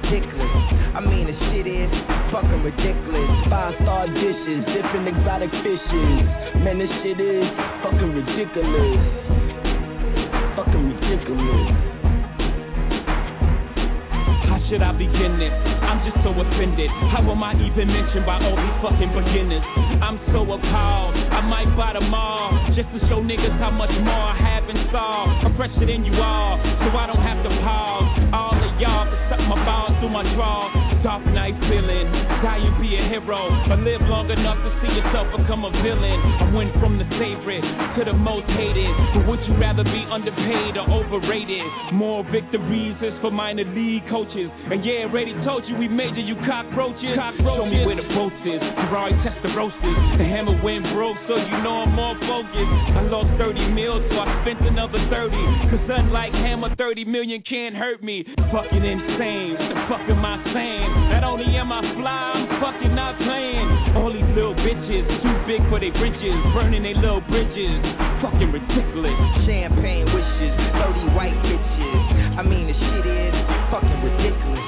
[0.03, 0.51] Ridiculous.
[0.93, 1.89] I mean, the shit is
[2.27, 3.29] fucking ridiculous.
[3.47, 6.23] Five star dishes, different exotic fishes.
[6.59, 7.47] Man, this shit is
[7.81, 8.99] fucking ridiculous.
[10.59, 11.67] Fucking ridiculous.
[14.43, 15.55] How should I begin this?
[15.87, 16.91] I'm just so offended.
[17.09, 19.63] How am I even mentioned by all these fucking beginners?
[20.03, 21.15] I'm so appalled.
[21.15, 24.77] I might buy them all just to show niggas how much more I have in
[24.91, 25.47] store.
[25.47, 28.07] I'm fresher than you all, so I don't have to pause.
[28.35, 30.67] All y'all can suck my balls through my draw.
[31.03, 32.07] Dark Knight feeling,
[32.39, 36.19] die and be a hero, but live long enough to see yourself become a villain.
[36.39, 37.63] I went from the favorite
[37.99, 38.87] to the most hated.
[39.11, 41.63] But would you rather be underpaid or overrated?
[41.91, 44.47] More victories is for minor league coaches.
[44.71, 47.19] And yeah, already told you we major you cockroaches.
[47.19, 47.51] cockroaches.
[47.51, 48.63] Show me where the boats is.
[48.87, 49.99] Ferrari Testarossas.
[50.19, 52.95] The hammer went broke, so you know I'm more focused.
[52.95, 55.35] I lost 30 mil, so I spent another 30.
[55.67, 58.23] Cause unlike hammer, 30 million can't hurt me.
[58.73, 59.53] Fucking insane.
[59.53, 60.89] What the fuck am I saying?
[61.13, 63.69] Not only am I fly, I'm fucking not playing.
[64.01, 67.85] All these little bitches, too big for their bridges, burning their little bridges.
[68.25, 69.13] Fucking ridiculous.
[69.45, 72.01] Champagne wishes, 30 white bitches.
[72.33, 73.35] I mean, the shit is
[73.69, 74.65] fucking ridiculous.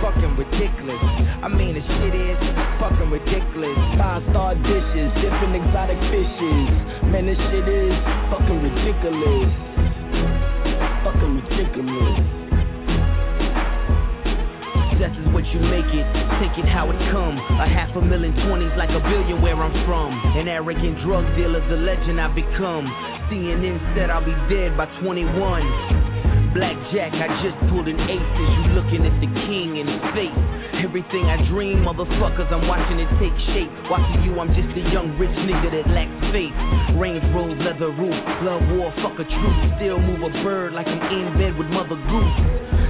[0.00, 1.04] Fucking ridiculous.
[1.44, 2.40] I mean, the shit is
[2.80, 3.76] fucking ridiculous.
[4.00, 6.64] Five star dishes, different exotic fishes.
[7.12, 7.92] Man, this shit is
[8.32, 9.71] fucking ridiculous.
[11.22, 12.18] Ridiculous.
[14.90, 16.06] Success is what you make it.
[16.42, 17.38] Take it how it come.
[17.62, 20.10] A half a million twenties like a billion where I'm from.
[20.34, 22.90] An arrogant drug dealer, the legend I become.
[23.30, 26.21] CNN said I'll be dead by 21.
[26.52, 30.40] Blackjack, I just pulled an ace as you looking at the king in his face.
[30.84, 33.72] Everything I dream, motherfuckers, I'm watching it take shape.
[33.88, 36.52] Watching you, I'm just a young rich nigga that lacks faith.
[37.00, 39.58] Range road, leather roof, love war, fuck a truth.
[39.80, 42.36] Still move a bird like I'm in bed with Mother Goose.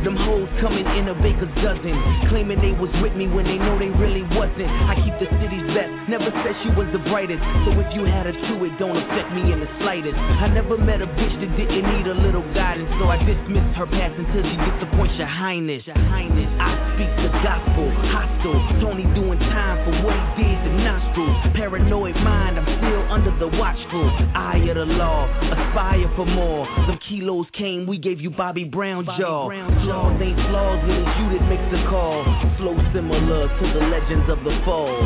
[0.03, 1.95] Them hoes coming in a baker's dozen,
[2.27, 4.67] claiming they was with me when they know they really wasn't.
[4.67, 7.39] I keep the city's best, never said she was the brightest.
[7.63, 10.19] So if you had her too, it don't affect me in the slightest.
[10.19, 13.84] I never met a bitch that didn't need a little guidance, so I dismissed her
[13.84, 15.82] past until she disappoints your highness.
[15.84, 18.61] Your highness, I speak the gospel, hostile.
[18.80, 21.36] Tony doing time for what he did to nostrils.
[21.53, 25.28] Paranoid mind, I'm still under the watchful eye of the law.
[25.53, 26.64] Aspire for more.
[26.88, 29.50] Some kilos came, we gave you Bobby Brown jaw.
[29.50, 32.24] Flaws ain't flaws it's you that makes the call.
[32.57, 34.96] Flow similar to the legends of the fall.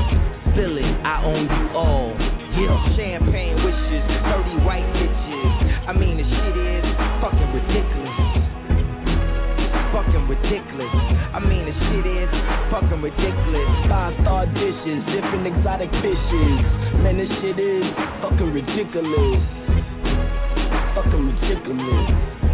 [0.56, 0.64] It,
[1.04, 2.16] I own you all.
[2.16, 5.52] Yeah, champagne wishes, 30 white bitches.
[5.84, 6.86] I mean, the shit is
[7.20, 7.95] fucking ridiculous.
[10.26, 10.90] Fucking ridiculous.
[11.34, 12.30] I mean, the shit is
[12.70, 13.70] fucking ridiculous.
[13.88, 16.58] Five star dishes, different exotic fishes.
[16.98, 17.84] Man, this shit is
[18.22, 19.38] fucking ridiculous.
[20.98, 22.45] Fucking ridiculous.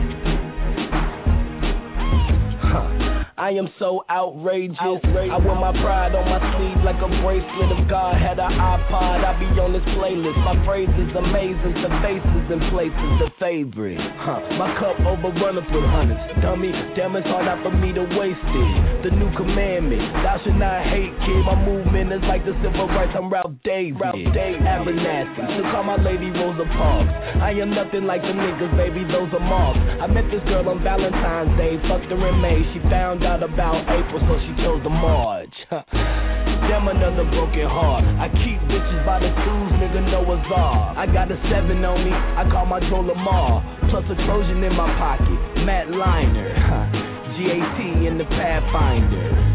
[3.36, 4.78] I am so outrageous.
[4.78, 7.68] I wear my pride on my sleeve like a bracelet.
[7.74, 10.38] If God had an iPod, I'd be on this playlist.
[10.40, 13.98] My phrase is amazing, the faces and places, the favorite.
[13.98, 14.40] Huh.
[14.62, 16.22] My cup overrunneth with hundreds.
[16.40, 18.70] Dummy, damn it's hard not for me to waste it.
[19.04, 21.42] The new commandment, thou should not hate, kid.
[21.42, 23.12] My movement is like the civil rights.
[23.16, 23.98] I'm Ralph David.
[24.00, 24.62] Ralph David.
[24.62, 25.42] Abernathy.
[25.58, 27.10] So call my lady Rosa Parks.
[27.42, 29.02] I am nothing like the niggas, baby.
[29.10, 29.82] Those are marks.
[29.98, 31.74] I met this girl on Valentine's Day.
[31.90, 32.61] Fucked her in May.
[32.70, 35.54] She found out about April, so she chose the March.
[36.70, 38.06] Damn another broken heart.
[38.22, 40.96] I keep bitches by the twos, nigga Noah's Ark.
[40.96, 43.60] I got a seven on me, I call my Joe Lamar.
[43.90, 47.02] Plus a Trojan in my pocket, Matt Leinart.
[47.42, 49.52] GAT in the Pathfinder.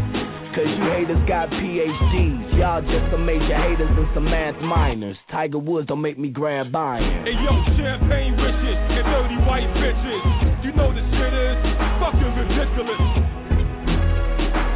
[0.52, 2.58] Cause you haters got PhDs.
[2.58, 5.16] Y'all just some major haters and some math minors.
[5.30, 7.24] Tiger Woods don't make me grab iron.
[7.24, 10.64] Hey yo, champagne wishes and dirty white bitches.
[10.66, 11.77] You know this shit is
[12.08, 13.04] fucking ridiculous.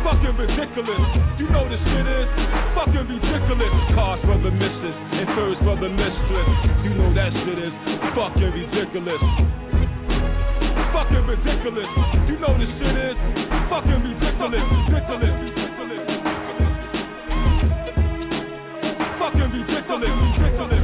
[0.05, 1.05] Fucking ridiculous.
[1.41, 2.29] You know this shit is
[2.77, 3.73] fucking ridiculous.
[3.97, 6.51] Cars for the missus and furs for the mistress.
[6.85, 7.73] You know that shit is
[8.13, 9.25] fucking ridiculous.
[10.93, 11.89] Fucking ridiculous.
[12.29, 13.17] You know this shit is
[13.73, 14.69] fucking ridiculous.
[14.93, 15.33] Ridiculous.
[15.41, 16.05] Ridiculous.
[19.17, 20.17] Fucking ridiculous.
[20.37, 20.82] Ridiculous.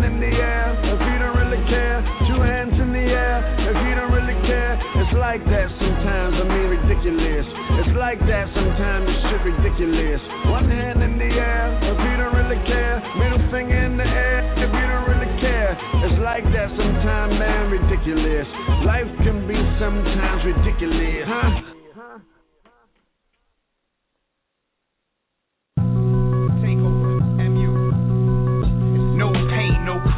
[0.00, 2.00] hand in the air if you don't really care.
[2.28, 3.36] Two hands in the air
[3.68, 4.80] if you don't really care.
[4.96, 7.46] It's like that sometimes, I mean ridiculous.
[7.84, 10.20] It's like that sometimes, it's shit ridiculous.
[10.48, 12.96] One hand in the air if you don't really care.
[13.20, 15.76] Middle finger in the air if you don't really care.
[16.08, 18.48] It's like that sometimes, man, ridiculous.
[18.88, 21.79] Life can be sometimes ridiculous, huh?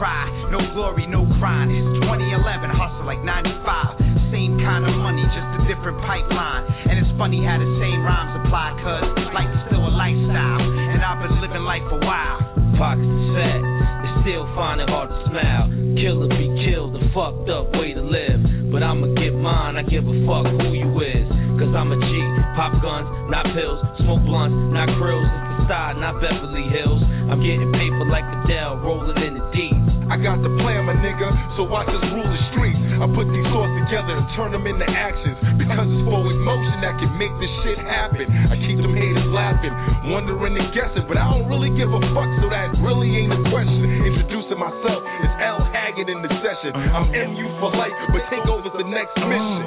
[0.02, 0.26] cry.
[0.50, 1.70] No glory, no crime.
[1.70, 6.64] It's 2011, hustle like 95 same kind of money, just a different pipeline.
[6.88, 9.04] And it's funny how the same rhymes apply, cause
[9.36, 10.64] life is still a lifestyle.
[10.64, 12.40] And I've been living life a while.
[12.80, 15.68] Pockets set, it's still finding hard to smile.
[16.00, 18.72] Kill or be killed, the fucked up way to live.
[18.72, 21.28] But I'ma get mine, I give a fuck who you is.
[21.60, 22.10] Cause I'm a G,
[22.56, 27.04] pop guns, not pills, smoke blunts, not grills, it's the side, not Beverly Hills.
[27.28, 29.81] I'm getting paper like Adele, rolling in the deep.
[30.12, 31.24] I got the plan, my nigga,
[31.56, 32.76] so I just rule the streets.
[33.00, 35.40] I put these thoughts together and turn them into actions.
[35.56, 38.28] Because it's forward motion that can make this shit happen.
[38.28, 39.72] I keep them haters laughing,
[40.12, 43.40] wondering and guessing, but I don't really give a fuck, so that really ain't a
[43.48, 43.88] question.
[44.04, 45.64] Introducing myself is L.
[45.72, 46.76] Haggood in the session.
[46.76, 49.64] I'm MU for life, but take over the next mission.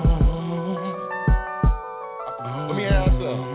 [2.70, 3.18] Let me ask.
[3.18, 3.55] Uh,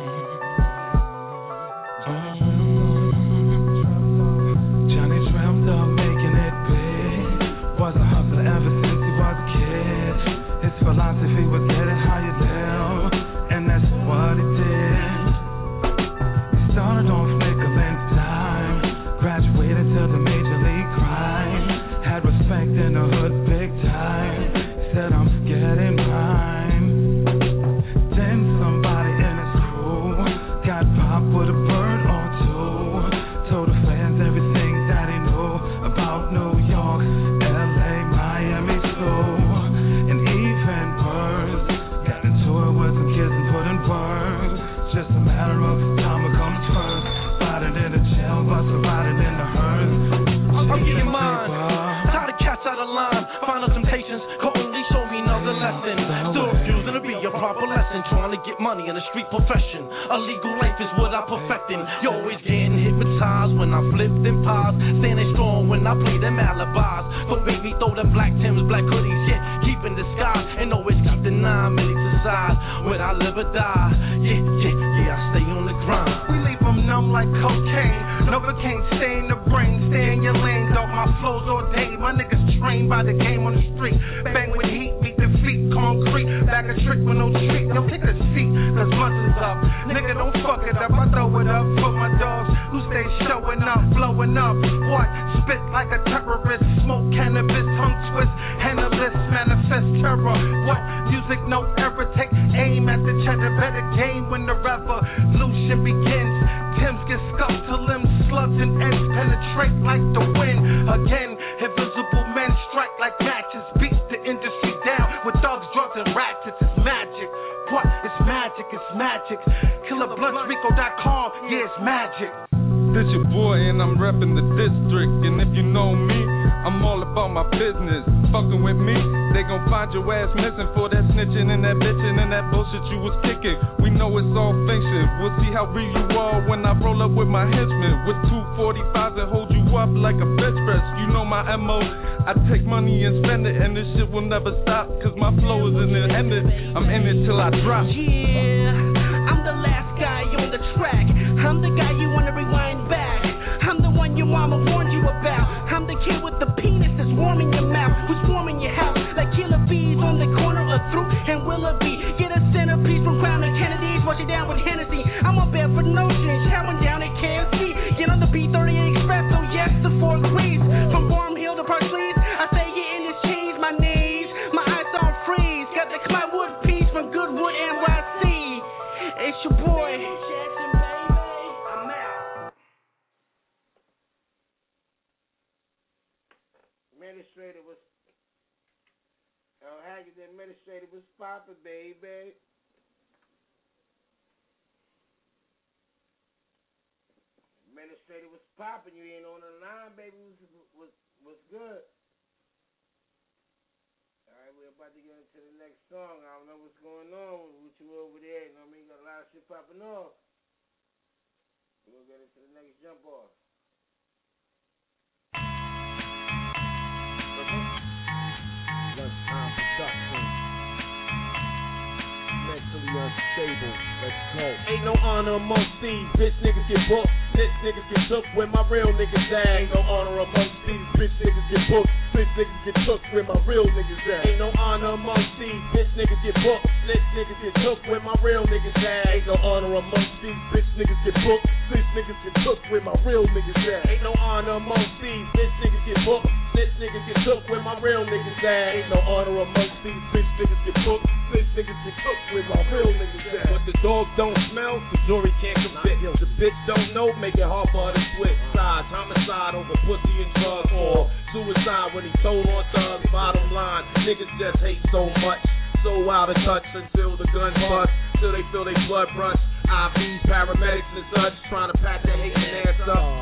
[231.70, 231.88] booked.
[232.10, 234.26] Snitch niggas get took where my real niggas at.
[234.26, 236.66] Ain't no honor amongst these bitch niggas get booked.
[236.84, 239.08] Snitch niggas get took where my real niggas at.
[239.14, 241.46] Ain't no honor amongst these bitch niggas get booked.
[241.70, 243.88] Snitch niggas get took where my real niggas at.
[243.88, 246.26] Ain't no honor amongst these bitch niggas get booked.
[246.52, 248.74] Snitch niggas get took where my real niggas at.
[248.74, 251.06] Ain't no honor amongst these bitch niggas get booked.
[251.30, 253.46] Snitch niggas get took where my real niggas at.
[253.54, 256.02] But the dog don't smell, the jury can't convict.
[256.18, 258.88] The bitch don't know, make it hard for her to switch sides.
[258.88, 261.04] Homicide over pussy and drugs, or
[261.36, 263.04] suicide when he told on thugs.
[263.12, 265.44] Bottom line, niggas just hate so much.
[265.84, 267.92] So out of touch until the gun bust,
[268.24, 269.36] till they feel they blood rush.
[269.68, 273.20] IVs, paramedics and such, trying to pack their hating ass up.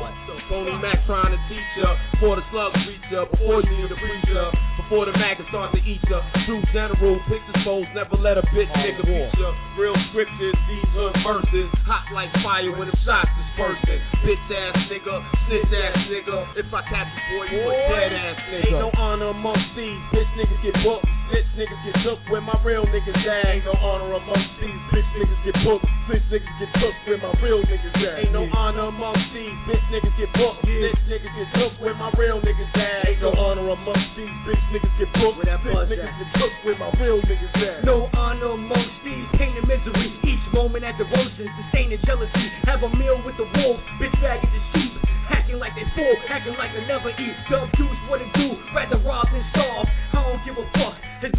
[0.49, 3.99] Phony Mac trying to teach ya, before the slugs reach ya, before you need a
[4.01, 4.49] preacher,
[4.89, 6.17] before the maggots start to eat ya.
[6.49, 9.53] True general, pictures foes, never let a bitch oh, nigga beat ya.
[9.77, 14.01] Real scriptures, these hood verses, hot like fire when the shots dispersing.
[14.25, 15.15] Bitch ass nigga,
[15.45, 18.65] snitch ass nigga, if I catch you boy, you a dead ass nigga.
[18.65, 21.05] Ain't no honor amongst these, bitch niggas get booked.
[21.29, 23.53] Snitch niggas get took where my real niggas at.
[23.53, 25.85] Ain't no honor amongst these, bitch niggas get booked.
[26.09, 28.25] Snitch niggas get took where my real niggas at.
[28.25, 30.65] Ain't no honor amongst these, bitch niggas get booked.
[30.65, 33.13] Snitch niggas get took where my real niggas at.
[33.13, 35.37] Ain't no honor amongst these, bitch niggas get booked.
[35.45, 37.85] Snitch niggas get took where my real niggas at.
[37.85, 40.09] No honor amongst these, pain and misery.
[40.25, 42.45] Each moment at the disdain and jealousy.
[42.65, 44.97] Have a meal with the wolves, bitch ragged the sheep.
[45.29, 47.35] Hacking like they full, hacking like they never eat.
[47.53, 48.49] Dub juice, what it do?
[48.73, 49.88] Rather rob than starve.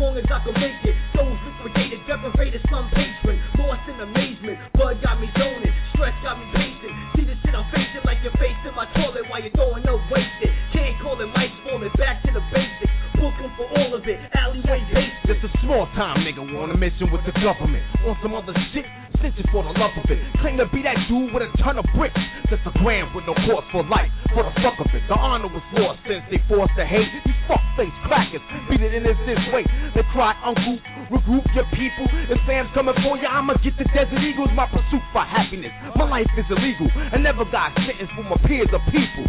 [0.01, 0.97] Long as I can make it.
[1.13, 3.37] Souls liquidated, deprivated, slum patron.
[3.61, 5.75] Lost in amazement, blood got me zoning.
[5.93, 6.95] Stress got me pacing.
[7.15, 10.51] See the shit I'm facing like you're facing my toilet while you're throwing up wasted.
[10.73, 12.91] Can't call it lights falling, back to the basics.
[13.21, 15.29] Book 'em for all of it, alleyway basics.
[15.29, 17.85] Just a small time nigga on a mission with the government.
[18.09, 18.89] On some other shit,
[19.21, 20.19] snitching for the love of it.
[20.41, 22.19] Claim to be that dude with a ton of bricks.
[22.49, 24.09] Just a gram with no cause for life.
[24.33, 25.05] For the fuck of it.
[25.07, 27.07] The honor was lost since they forced the hate.
[27.25, 29.63] These fuck face crackers beat it in this this way.
[29.95, 30.81] They cry, uncle,
[31.13, 32.09] regroup your people.
[32.33, 34.51] If Sam's coming for you, I'ma get the Desert Eagles.
[34.57, 35.73] My pursuit for happiness.
[35.95, 36.89] My life is illegal.
[36.97, 39.29] I never got sentenced for my peers or people.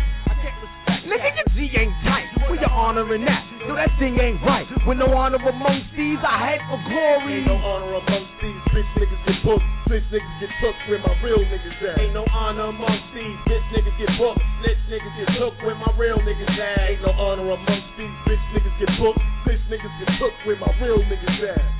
[1.01, 2.29] Nigga, your G ain't tight.
[2.45, 3.41] Where you honoring that?
[3.65, 4.69] Yo, that thing ain't right.
[4.85, 7.41] With no honor amongst these, I head for glory.
[7.41, 9.65] Ain't no honor amongst these bitch niggas get booked.
[9.89, 11.97] Bitch niggas get took where my real niggas at.
[12.01, 14.41] Ain't no honor amongst these bitch niggas get booked.
[14.61, 16.89] Snitch niggas get took where my real niggas at.
[16.89, 19.21] Ain't no honor amongst these bitch niggas get booked.
[19.49, 21.70] Bitch niggas get took where my real niggas at.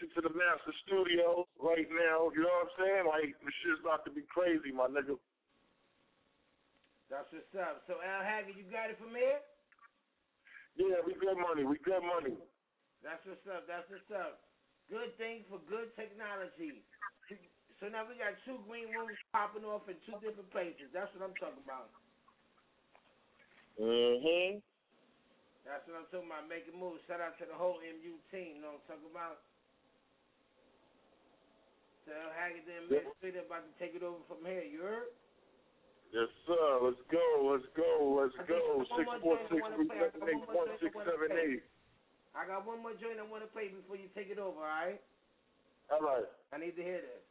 [0.00, 2.32] To the master studio right now.
[2.32, 3.04] You know what I'm saying?
[3.04, 5.20] Like the shit's about to be crazy, my nigga.
[7.12, 7.84] That's what's up.
[7.84, 8.24] So L.
[8.24, 9.44] Haggood, you got it from here?
[10.80, 11.68] Yeah, we good money.
[11.68, 12.32] We good money.
[13.04, 13.68] That's what's up.
[13.68, 14.40] That's what's up.
[14.88, 16.80] Good thing for good technology.
[17.76, 20.88] So now we got two green rooms popping off in two different places.
[20.96, 21.92] That's what I'm talking about.
[23.76, 24.64] Mm-hmm.
[25.68, 26.48] That's what I'm talking about.
[26.48, 27.04] Making moves.
[27.04, 28.56] Shout out to the whole MU team.
[28.56, 29.44] You know what I'm talking about?
[32.10, 34.66] Tell Haggood the administrator about to take it over from here.
[34.66, 35.14] You heard?
[36.10, 36.82] Yes, sir.
[36.82, 37.22] Let's go.
[37.54, 38.18] Let's go.
[38.18, 38.82] Let's go.
[38.98, 41.62] Six four six three seven eight one six seven eight.
[42.34, 44.74] I got one more joint I want to play before you take it over, all
[44.74, 44.98] right?
[45.86, 46.26] All right.
[46.50, 47.29] I need to hear this.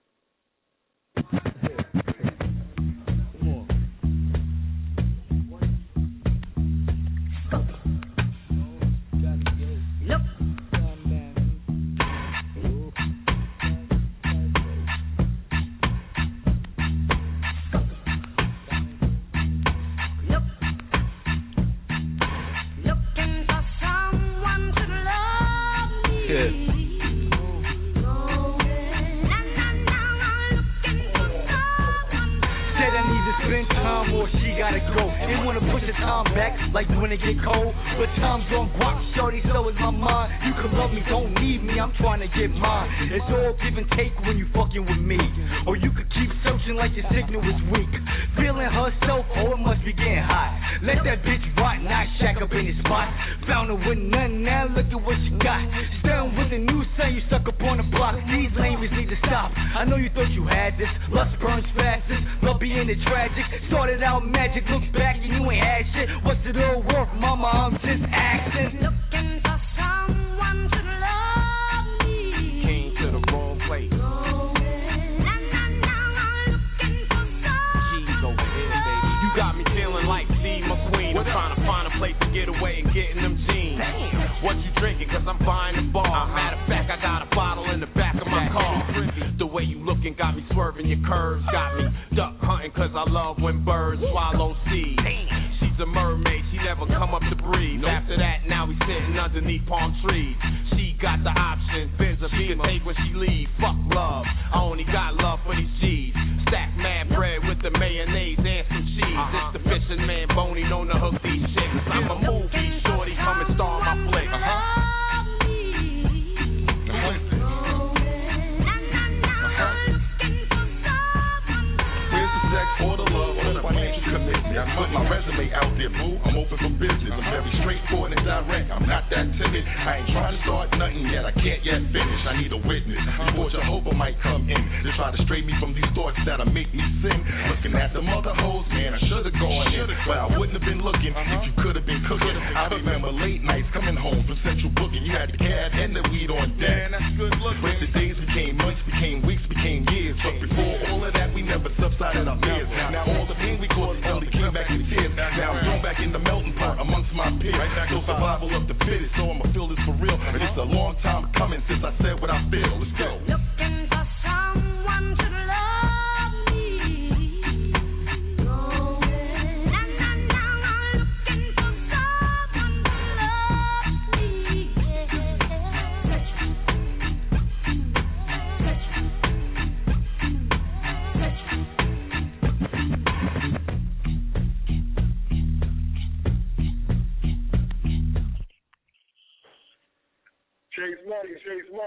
[135.40, 137.22] To try to stray me from these thoughts that'll make me sing.
[137.48, 140.68] Looking at the mother hoes, man, I should have gone in, but I wouldn't have
[140.68, 142.36] been looking if you could have been cooking.
[142.56, 145.04] I remember late nights coming home from Central Booking.
[145.04, 146.70] You had the cab and the weed on deck.
[146.70, 147.58] Man, that's good look.
[147.62, 150.16] But the days became months, became weeks, became years.
[150.20, 152.70] But before all of that, we never subsided our fears.
[152.92, 155.14] Now all the pain we caused only came back in tears.
[155.16, 157.56] Now I'm thrown back in the melting pot amongst my peers.
[157.90, 159.16] So survival of the fittest.
[159.18, 160.18] So I'ma feel this for real.
[160.20, 162.72] But it's a long time coming since I said what I feel.
[162.80, 163.49] Let's go.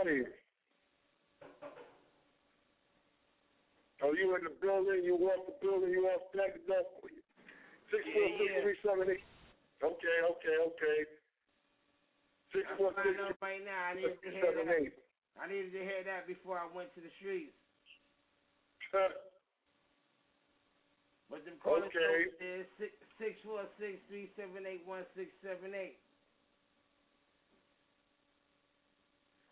[0.05, 0.39] Chase money.
[4.03, 5.05] Are you in the building?
[5.07, 5.91] You off the building?
[5.95, 6.59] You off deck?
[6.59, 9.25] Six four six three seven eight.
[9.83, 10.99] Okay, okay, okay.
[12.51, 13.91] Six I'm four six out right now.
[13.91, 14.79] I needed to hear seven that.
[14.83, 14.95] eight.
[15.39, 17.55] I needed to hear that before I went to the streets.
[21.33, 22.29] But them calling Okay.
[22.45, 25.97] is six six four six three seven eight one six seven eight.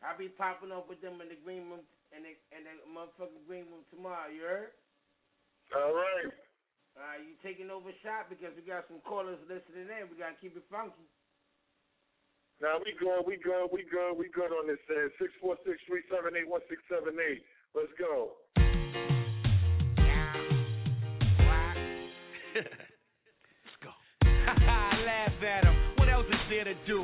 [0.01, 1.85] I'll be popping up with them in the green room
[2.17, 4.33] in the in the motherfucking green room tomorrow.
[4.33, 4.73] You heard?
[5.77, 6.33] All right.
[6.99, 10.11] All right, you taking over shot because we got some callers listening in.
[10.11, 11.07] We gotta keep it funky.
[12.59, 15.13] Now we good, we good, we good, we good on this end.
[15.21, 17.45] Six four six three seven eight one six seven eight.
[17.77, 18.33] Let's go.
[22.57, 23.93] Let's go.
[24.27, 25.77] Laugh at them.
[25.97, 27.01] What else is there to do?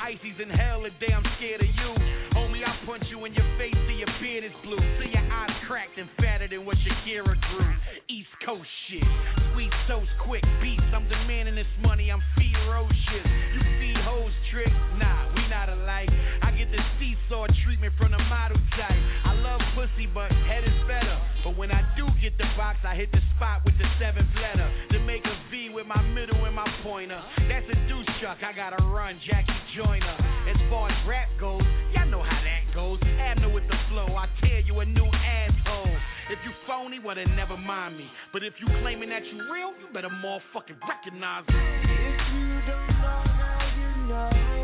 [0.00, 1.90] Ices in hell a day I'm scared of you.
[2.32, 4.80] Homie, I'll punch you in your face till your beard is blue.
[4.96, 7.68] Till your eyes cracked and fatter than what Shakira drew.
[8.08, 9.04] East Coast shit.
[9.52, 10.88] Sweet toast, quick beats.
[10.96, 12.10] I'm demanding this money.
[12.10, 13.26] I'm ferocious.
[13.52, 14.80] You feed hoes tricks?
[14.96, 16.08] Nah, we not alike.
[16.42, 19.02] I the seesaw treatment from the model type.
[19.24, 21.16] I love pussy but head is better.
[21.44, 24.68] But when I do get the box, I hit the spot with the seventh letter
[24.94, 27.20] to make a V with my middle and my pointer.
[27.48, 28.38] That's a deuce chuck.
[28.42, 30.16] I gotta run, Jackie Joyner.
[30.48, 31.62] As far as rap goes,
[31.94, 32.98] y'all know how that goes.
[33.18, 35.96] Abner with the flow, I tear you a new asshole.
[36.30, 38.06] If you phony, well then never mind me.
[38.32, 41.54] But if you claiming that you real, you better motherfucking recognize me.
[41.58, 44.59] If you don't know, now you know.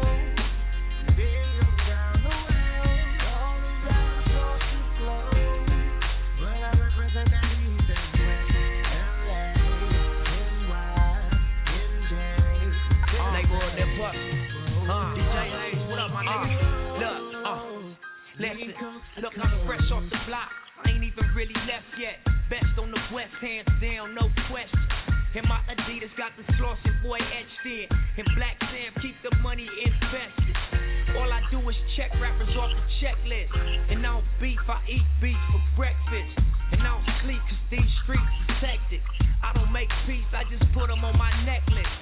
[16.17, 16.49] Ah.
[17.45, 17.93] Uh,
[18.41, 18.73] listen,
[19.21, 20.49] look, I'm fresh off the block.
[20.81, 22.25] I ain't even really left yet.
[22.49, 24.81] Best on the west, hands down, no question.
[25.37, 27.85] And my Adidas got the flossing boy etched in.
[28.17, 30.57] And Black Sam keep the money invested.
[31.21, 33.53] All I do is check rappers off the checklist.
[33.93, 36.33] And I don't beef, I eat beef for breakfast.
[36.73, 39.05] And I don't sleep cause these streets hectic.
[39.45, 41.93] I don't make peace, I just put them on my necklace.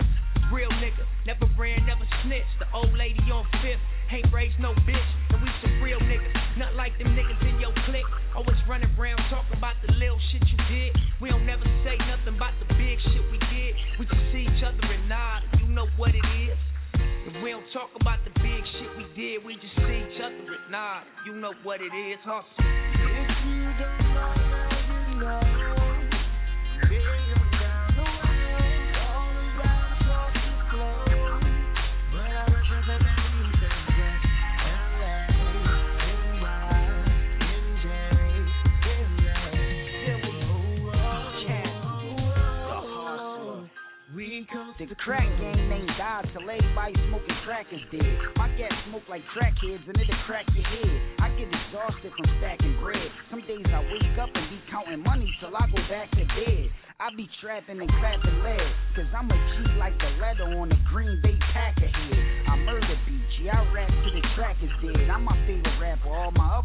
[0.55, 2.63] Real nigga, never ran, never snitched.
[2.63, 3.83] The old lady on fifth
[4.13, 6.35] ain't raised no bitch, and we some real niggas.
[6.59, 8.07] Not like them niggas in your clique.
[8.37, 10.93] Always running around talking about the little shit you did.
[11.21, 13.73] We don't never say nothing about the big shit we did.
[13.99, 16.59] We just see each other and nod, you know what it is.
[16.95, 20.45] And we don't talk about the big shit we did, we just see each other
[20.45, 22.45] and nod, you know what it is, hustle.
[22.59, 24.35] If you don't know,
[25.09, 25.74] you know.
[47.55, 48.19] Smoking crack is dead.
[48.37, 51.01] My gas smoke like crackheads and it'll crack your head.
[51.21, 53.09] I get exhausted from stacking bread.
[53.31, 56.71] Some days I wake up and be counting money till I go back to bed.
[57.01, 60.79] I be trapping and clapping lead, cause I'm a G like the letter on the
[60.91, 62.49] Green Bay Packer head.
[62.49, 62.97] I murder
[63.45, 65.11] yeah, I rap to the track is dead.
[65.13, 66.64] I'm my favorite rapper, all my other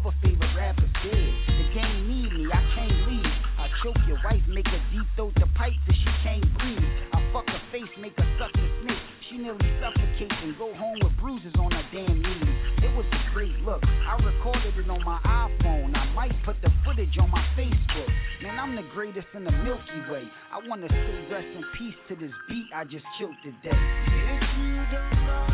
[20.62, 23.70] I wanna say rest in peace to this beat I just killed today.
[23.70, 25.46] If you don't know,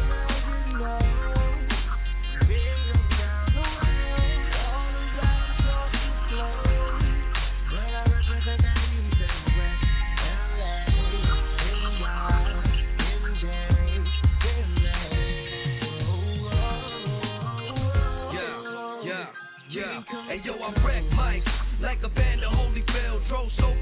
[0.66, 1.12] you know.
[19.68, 21.42] Yeah, and yo, I wreck mics
[21.80, 23.28] like Evander Holyfield.
[23.28, 23.75] Drove so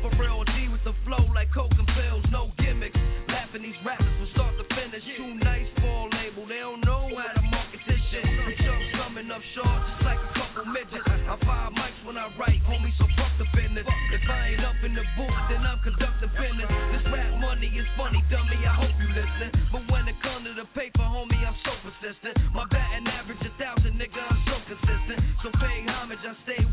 [1.54, 2.98] Coke and pills, no gimmicks.
[3.30, 5.06] Laughing these rappers from start to finish.
[5.14, 8.26] Too nice for a label, they don't know how to market this shit.
[8.26, 11.06] The show's coming up short, just like a couple midgets.
[11.06, 13.86] I fire mics when I write, homie, so fuck the business.
[13.86, 16.66] If I ain't up in the booth, then I'm conducting business.
[16.90, 19.54] This rap money is funny, dummy, I hope you listen.
[19.70, 22.34] But when it comes to the paper, homie, I'm so persistent.
[22.50, 25.22] My batting average a thousand, nigga, I'm so consistent.
[25.46, 26.66] So pay homage, I stay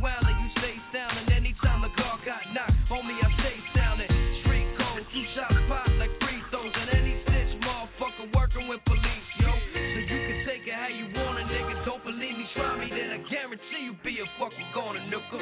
[15.12, 15.40] nigga.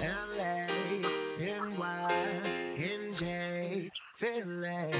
[0.00, 0.54] LA,
[1.40, 2.12] NY,
[2.78, 3.24] NJ,
[4.20, 4.92] Philly.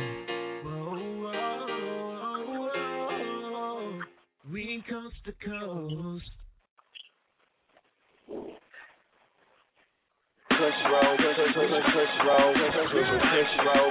[0.65, 1.65] Whoa, whoa,
[3.53, 4.01] whoa.
[4.53, 6.25] We coast to coast.
[10.49, 13.89] Push roll, push, push, push, push roll, push, push, push, push roll,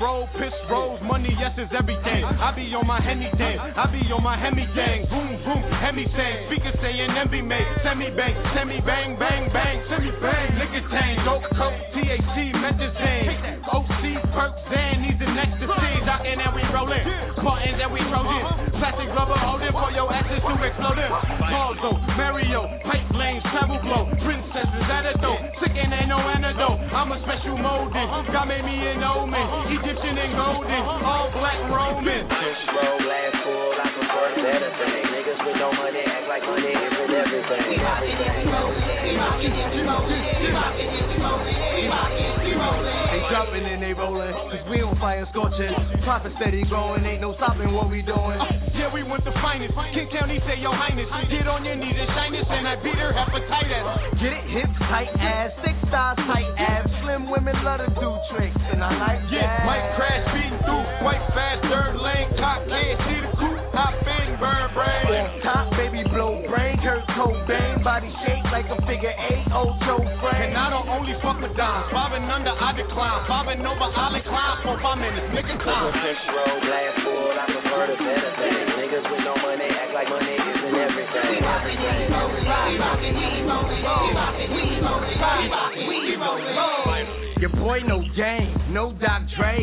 [0.00, 0.28] rollin'.
[0.34, 2.22] Piss roll, rolls, money, yes, is everything.
[2.24, 5.06] I be on my Henny thing, I be on my Hemi gang.
[5.10, 6.36] Boom, boom, Hemi thing.
[6.50, 10.54] Speakers saying MB mate, semi bang, semi bang, bang, bang, semi bang.
[10.94, 13.62] Tang, dope, coke, THC, methazine.
[13.66, 15.92] OC, perk, Zan, these are ecstasy.
[16.04, 17.02] Dockin' and we rollin',
[17.34, 18.42] Spartans and we Trojan.
[18.78, 21.12] Plastic rubber holding for your asses to exploding.
[21.50, 24.04] Balzo, Mario, pipe lanes, travel flow.
[24.22, 26.78] Princesses at a door, sick and ain't no antidote.
[26.94, 29.46] I'm a special molding, God made me an omen.
[29.84, 32.24] Egyptian and golden, all black Roman.
[32.24, 35.04] Push roll, glass full, I prefer the better thing.
[35.12, 37.68] Niggas with no money act like money isn't everything.
[37.68, 41.52] We rockin' if we rollin', we rockin' if we rollin', we rockin' if we rollin',
[41.76, 43.12] we rockin', we rollin'.
[43.12, 44.53] They dropping rolling and they rolling.
[44.64, 45.70] On fire scorching.
[46.02, 48.40] Profit steady growing, ain't no stopping what we doing.
[48.40, 49.70] Uh, yeah, we want the finest.
[49.92, 52.96] King County say, Your Highness, get on your knees and shine this, and I beat
[52.96, 54.18] her hepatitis.
[54.18, 56.90] Get it, hips tight ass, six stars tight abs.
[57.04, 59.68] Slim women love to do tricks, and I like Yeah, that.
[59.68, 64.38] Mike crash beating through, white fast, third lane, cop, can't see the coupe, hop in,
[64.38, 65.04] burn brain.
[65.10, 70.54] On top, baby blow brain, Kurt Cobain, body shaped like a figure eight, Ocho frame.
[70.54, 74.56] And I don't only fuck with dimes, bobbing under, I decline, bobbing over, I decline,
[74.62, 75.84] four, five minutes, nigga Cause time.
[75.90, 78.62] when Chris roll glass full, I prefer the better thing.
[78.78, 81.42] Niggas with no money act like money isn't everything.
[81.42, 82.14] everything.
[87.44, 89.62] Your boy no game, no Doc Dre.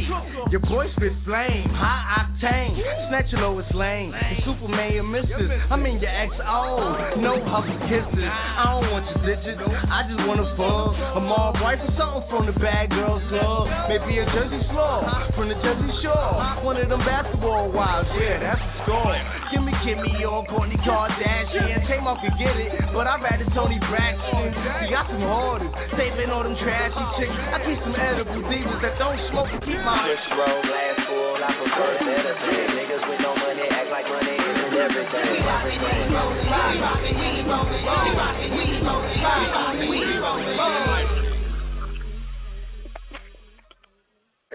[0.55, 2.79] Your boy spit flame, high octane.
[3.11, 4.15] Snatch your lowest lane.
[4.47, 5.51] Superman, your missus.
[5.67, 7.19] I'm in your XO.
[7.19, 8.23] No hustle kisses.
[8.23, 9.59] I don't want your digits.
[9.67, 10.95] I just wanna fuck.
[10.95, 13.67] A mall wife or something from the bad girls club.
[13.91, 15.03] Maybe a Jersey slaw
[15.35, 16.63] from the Jersey Shore.
[16.63, 18.07] One of them basketball wives.
[18.15, 19.11] Yeah, that's the score.
[19.51, 19.59] Give
[19.97, 21.89] me your Kourtney Kardashian.
[21.89, 24.53] Take off could get it, but I'd rather Toni Braxton.
[24.85, 27.33] You got some hoarders, saving all them trashy chicks.
[27.33, 29.97] I keep some edible divas that don't smoke and keep my.
[30.05, 32.69] Chris roll glass full, I prefer the better thing.
[32.77, 35.41] Niggas with no money act like money isn't everything.
[35.41, 36.13] everything.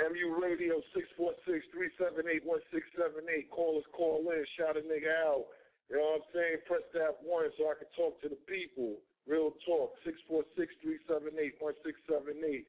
[0.07, 3.51] MU Radio 646-378-1678.
[3.51, 5.51] Call us, call in, shout a nigga out.
[5.91, 6.63] You know what I'm saying?
[6.71, 9.03] Press that one so I can talk to the people.
[9.27, 9.99] Real talk.
[10.07, 12.63] 646-378-1678.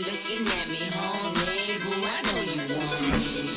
[0.00, 1.82] Looking at me, homie.
[1.82, 3.49] Boo, I know you want me.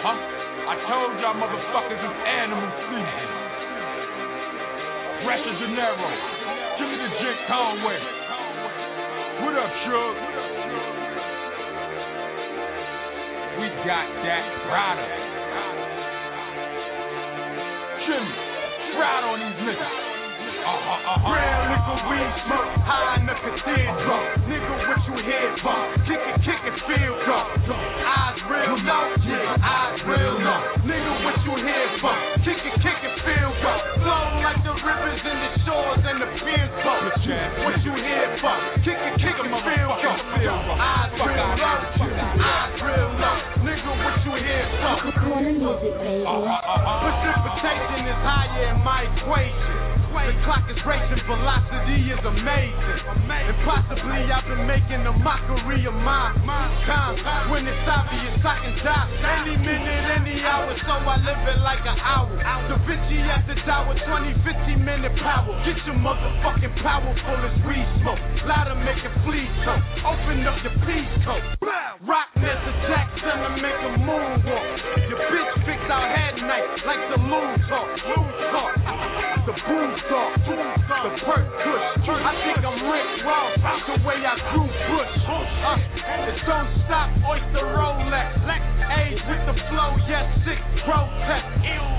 [0.00, 3.28] I told y'all motherfuckers it's animal season.
[5.28, 6.08] Fresh as Gennaro.
[6.80, 8.00] Give me the Jake Conway.
[9.44, 10.16] What up, Shug?
[13.60, 15.16] We got that product.
[18.08, 18.32] Jimmy,
[18.96, 20.00] ride on these niggas.
[20.60, 21.28] Uh-huh, uh-huh.
[21.28, 24.48] Real nigga, weed smoke, high enough to teardrop.
[24.48, 25.84] Nigga, what you hear from?
[26.08, 27.40] Kick it, kick it, feel go.
[27.76, 29.19] Eyes real low,
[36.90, 38.58] What you hear from?
[38.82, 39.90] Kick it, kick it, feel.
[39.94, 41.78] Eyes real low,
[42.42, 43.38] eyes real low.
[43.62, 44.98] Nigga, what you hear from?
[45.06, 49.49] Uh, uh, uh, Precipitation is higher in my equation.
[50.20, 53.00] The clock is racing, velocity is amazing.
[53.30, 56.30] And possibly I've been making a mockery of my
[56.86, 57.50] time.
[57.50, 59.08] When it's obvious, I can die
[59.40, 62.30] any minute, any hour, so I live it like an hour.
[62.36, 65.50] Da Vinci at the tower, 20, 15 minute power.
[65.66, 68.22] Get your motherfucking powerful as weed smoke.
[68.46, 69.72] Louder, make it flee so.
[70.06, 71.42] Open up your peace code.
[72.06, 74.68] Rock Nessa Jackson to make a moonwalk.
[75.10, 77.90] Your bitch fix our head night like the moon talk.
[78.14, 78.79] Moon talk.
[79.70, 80.34] The boom talk.
[80.50, 82.10] The perk kush.
[82.10, 83.54] I think I'm Rick Ross.
[83.86, 85.14] The way I grew bush.
[85.30, 85.78] Uh,
[86.26, 87.14] it don't stop.
[87.22, 88.34] Oyster Rolex.
[88.50, 89.94] Age with the flow.
[90.10, 91.46] Yes, sick protest.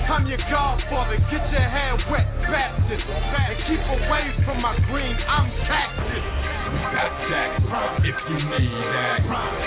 [0.04, 1.16] I'm your godfather.
[1.32, 3.08] Get your hair wet, Baptist.
[3.08, 5.16] And keep away from my green.
[5.24, 6.24] I'm cactus.
[6.92, 8.04] got that.
[8.04, 9.20] If you need that,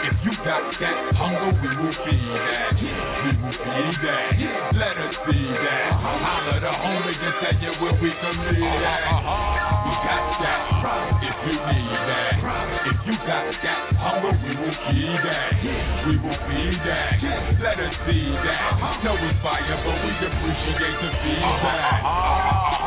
[0.06, 2.78] if you got that hunger, we will feed that.
[2.78, 4.30] We will feed that.
[4.78, 5.90] Let us feed that.
[6.02, 9.02] Holler the homies and tell you where we can live at.
[9.86, 10.62] We got that.
[11.22, 12.34] If you need that,
[12.86, 15.50] if you got that hunger, we will feed that.
[16.06, 17.18] We will feed that.
[17.64, 19.04] Let us feed that.
[19.04, 22.04] Know it's fire, but we appreciate the feedback.
[22.06, 22.85] Uh-huh.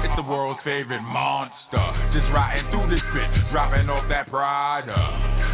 [0.00, 1.84] It's the world's favorite monster.
[2.16, 4.96] Just riding through this bit, dropping off that Prada.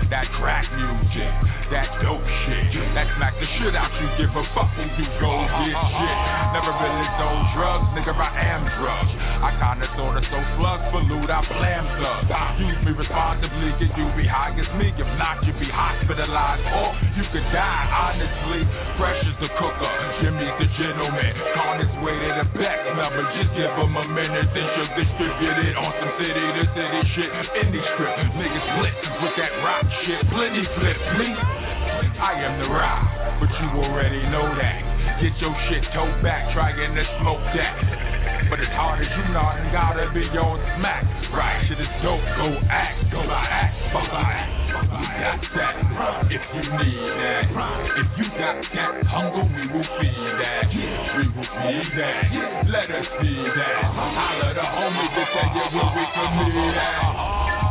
[0.07, 1.33] That crack music,
[1.75, 2.79] that dope shit.
[2.95, 5.33] That smack the shit out you, give a fuck who you go
[5.67, 6.19] get shit.
[6.55, 9.13] Never really sold drugs, nigga, I am drugs.
[9.43, 12.31] I kinda sorta so slugs, but loot, I blam thugs.
[12.63, 14.95] Use me responsibly, can you be high as me?
[14.95, 18.63] If not, you be hospitalized or you could die, honestly.
[19.01, 21.35] Fresh as the cooker, Jimmy's the gentleman.
[21.67, 25.59] On his way to the back number, just give him a minute, then you'll distribute
[25.65, 27.31] it on some city to city shit.
[27.65, 30.21] Indie script, niggas blitz with that rock shit.
[30.29, 31.29] Plenty flip me.
[32.21, 34.96] I am the rock, but you already know that.
[35.17, 37.75] Get your shit towed back, trying to smoke that.
[38.53, 41.09] But as hard as you know, you gotta be on smack.
[41.33, 44.77] Right, shit is dope, go act, go act, fuck act.
[44.77, 45.75] We got that,
[46.29, 47.49] if you need that.
[47.97, 50.69] If you got that hunger, we will feed that.
[50.69, 52.69] We will feed that.
[52.69, 53.83] Let us feed that.
[53.97, 57.09] Holler the homies to tell you where we can meet at.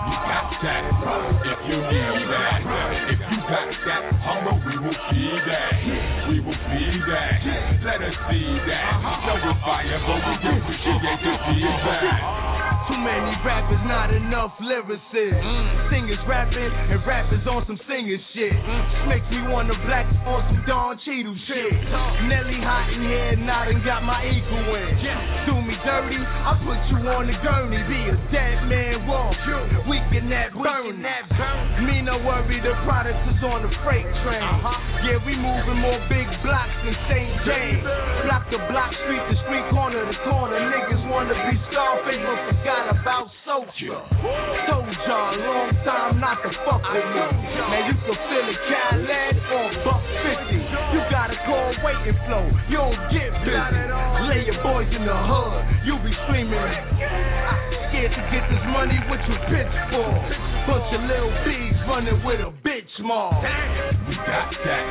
[0.10, 0.84] We got that,
[1.46, 2.58] if you need that.
[3.14, 6.15] If you got that hunger, we will feed that.
[6.30, 7.42] We will feed that.
[7.86, 8.94] Let us feed that.
[9.02, 9.26] It's
[9.66, 12.75] fire, but we appreciate the feedback.
[13.06, 15.38] Many rappers, not enough lyricists.
[15.94, 18.50] Singers rapping and rappers on some singer shit.
[19.06, 21.70] Makes me wanna black on some Don Cheadle shit.
[22.26, 24.90] Nelly hot in here, not and got my equal in.
[25.46, 27.78] Do me dirty, I put you on the gurney.
[27.86, 29.38] Be a dead man walk.
[29.86, 31.06] Weaken that burn.
[31.86, 34.42] Me no worry, the product is on the freight train.
[35.06, 37.34] Yeah, we moving more big blocks than St.
[37.46, 37.86] James.
[38.26, 40.58] Block to block, street to street, corner to corner.
[40.58, 44.00] Niggas wanna be Scarface, but forgot about Soldier.
[44.68, 47.26] Soldier, long time not to fuck with me.
[47.60, 49.95] Now you can feel it, Khaled or Buck 50.
[49.95, 49.95] You
[51.82, 53.82] flow, you don't get busy.
[54.30, 56.56] Lay your boys in the hood, you be screaming.
[57.90, 60.10] Scared to get this money, what you pitch for?
[60.66, 63.34] Bunch of little bees running with a bitch mom.
[64.08, 64.86] We got that,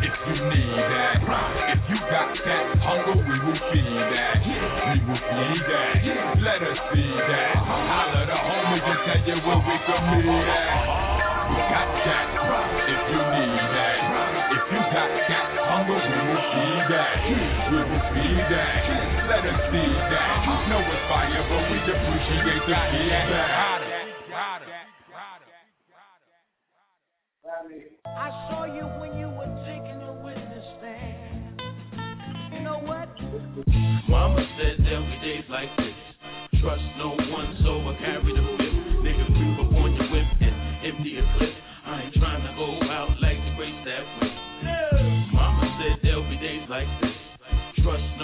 [0.00, 1.16] if you need that.
[1.74, 4.40] If you got that hunger, we will feed that.
[4.40, 5.94] We will feed that.
[6.40, 7.54] Let us feed that.
[7.56, 11.06] Holler the homies and tell you where we can meet at.
[11.48, 12.26] We got that,
[12.88, 13.27] if you that.
[18.48, 18.80] That.
[19.28, 20.40] Let us feed that.
[20.40, 20.72] It's
[21.06, 23.82] fire, but we appreciate the feedback.
[28.06, 31.60] I saw you when you were taking a witness stand.
[32.54, 33.08] You know what?
[34.08, 35.94] Mama said be days like this.
[36.60, 38.47] Trust no one, so I carry the
[47.88, 48.17] Trust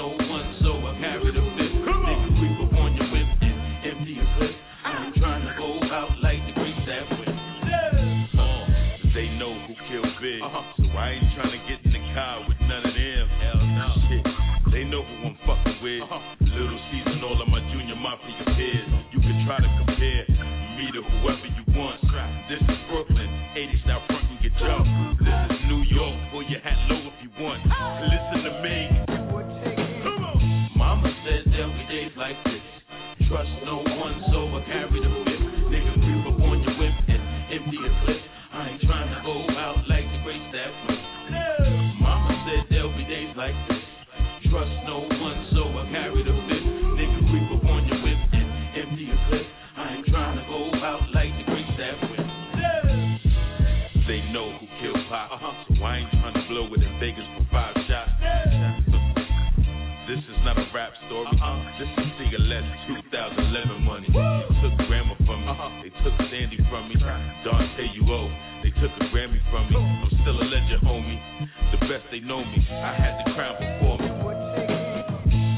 [72.85, 74.12] I had the crown before me.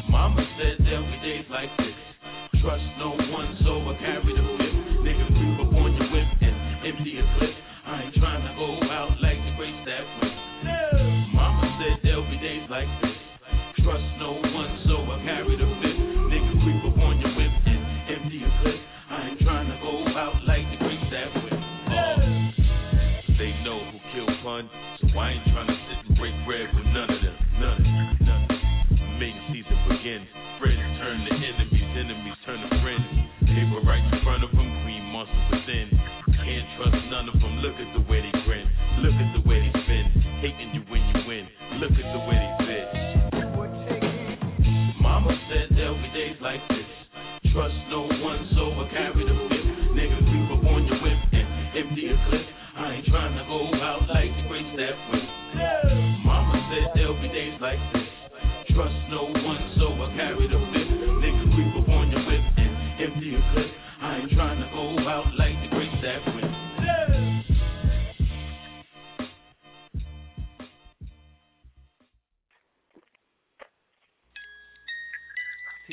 [0.08, 2.60] Mama said there'll be days like this.
[2.62, 3.18] Trust no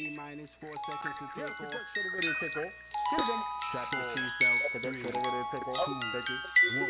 [0.04, 1.72] T minus four seconds to take off.
[1.96, 3.44] take off.
[3.72, 4.60] Strap your seatbelt.
[4.84, 5.16] Three, two,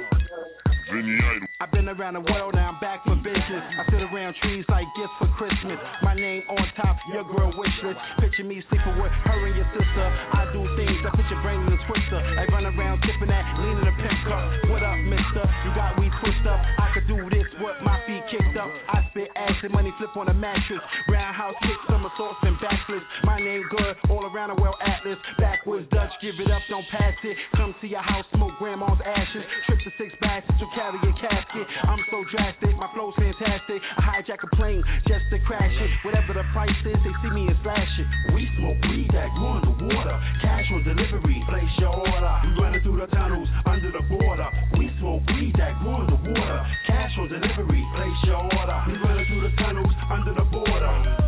[0.01, 1.13] one.
[1.29, 3.63] I've been around the world, now I'm back for business.
[3.73, 5.81] I sit around trees like gifts for Christmas.
[6.05, 7.97] My name on top, your girl wish list.
[8.21, 10.05] Picture me sleeping with her and your sister.
[10.37, 12.19] I do things that put your brain in a twister.
[12.21, 14.45] I run around tipping that, leaning a pimp cup.
[14.69, 15.43] What up, mister?
[15.65, 16.61] You got we twist up.
[16.77, 18.69] I could do this, what my feet kicked up.
[18.93, 20.81] I spit acid, money flip on a mattress.
[21.09, 23.07] Roundhouse kick, somersaults and backflips.
[23.25, 25.17] My name good, all around the world atlas.
[25.41, 27.35] Backwoods Dutch, give it up, don't pass it.
[27.57, 29.43] Come to your house, smoke grandma's ashes.
[29.65, 31.62] Trip to six baskets to carry a casket.
[31.83, 33.79] I'm so drastic, my flow's fantastic.
[33.97, 35.89] I hijack a plane just to crash it.
[36.03, 38.07] Whatever the price is, they see me and slash it.
[38.33, 40.17] We smoke weed that in the water.
[40.41, 42.33] Casual delivery, place your order.
[42.43, 44.49] We running through the tunnels under the border.
[44.77, 46.59] We smoke weed that in the water.
[46.87, 48.77] Casual delivery, place your order.
[48.87, 51.23] We running through the tunnels under the border.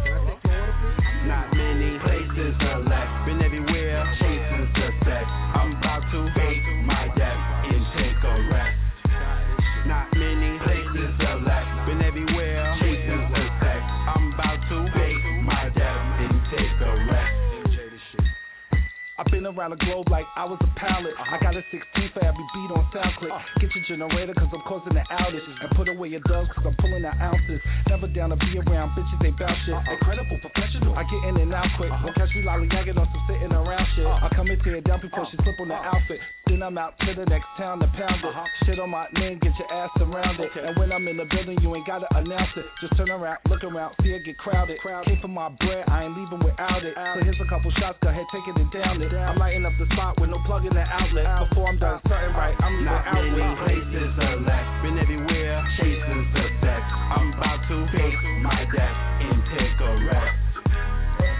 [19.45, 21.13] Been around the globe like I was a pilot.
[21.21, 21.77] I got a 16
[22.13, 23.29] for every beat on SoundClick.
[23.29, 23.61] Uh.
[23.61, 25.45] Get your generator cause I'm causing the outage.
[25.61, 27.61] And put away your dubs cause I'm pulling out ounces.
[27.89, 29.75] Never down to be around bitches, they bout shit.
[29.75, 29.93] Uh-uh.
[29.93, 30.97] Incredible professional.
[30.97, 31.91] I get in and out quick.
[31.91, 32.09] Uh-huh.
[32.09, 34.05] Don't catch me lollygagging on some sitting around shit.
[34.05, 34.25] Uh.
[34.25, 35.93] I come in tear down before she slip on the uh-uh.
[35.93, 36.19] outfit.
[36.47, 38.29] Then I'm out to the next town to pound it.
[38.29, 38.45] Uh-huh.
[38.65, 40.51] Shit on my name, get your ass around it.
[40.55, 42.65] And when I'm in the building, you ain't gotta announce it.
[42.81, 44.77] Just turn around, look around, see it get crowded.
[44.81, 46.93] Came for my bread, I ain't leaving without it.
[46.93, 49.11] So here's a couple shots, go ahead, take it and down it.
[49.13, 51.49] I'm lighting up the spot with no plug in the outlet.
[51.49, 54.67] Before I'm done starting right, I'm leaving Not out many with places elect.
[54.85, 56.83] Been everywhere, chasing success.
[57.09, 60.37] I'm about to fake my death and take a rest.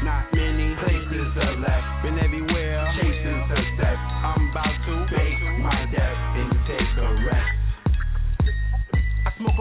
[0.01, 1.85] Not many places elect.
[2.03, 3.99] Been everywhere, chasing success.
[4.25, 4.84] I'm about to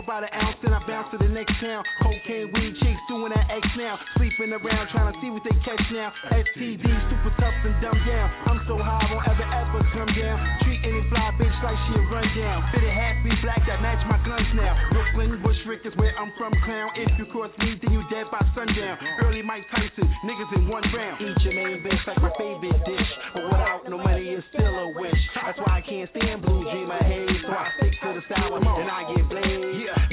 [0.05, 1.81] about an ounce and I bounce to the next town.
[2.05, 3.97] Cocaine, weed chicks doing that X now.
[4.21, 6.13] Sleeping around trying to see what they catch now.
[6.29, 8.29] STD, super tough and dumb down.
[8.45, 10.37] I'm so high, I won't ever ever come down.
[10.69, 12.59] Treat any fly bitch like she a run down.
[12.77, 14.77] Fitted happy black that match my guns now.
[14.93, 16.93] Brooklyn, Bushwick is where I'm from, clown.
[17.01, 19.01] If you cross me, then you dead by sundown.
[19.25, 21.17] Early Mike Tyson, niggas in one round.
[21.25, 23.11] Eat your main bitch like my favorite dish.
[23.33, 25.23] But without no money, it's still a wish.
[25.41, 27.41] That's why I can't stand blue dream I hate.
[27.49, 29.65] So I stick to the sour and I get blazed.
[29.95, 30.04] Now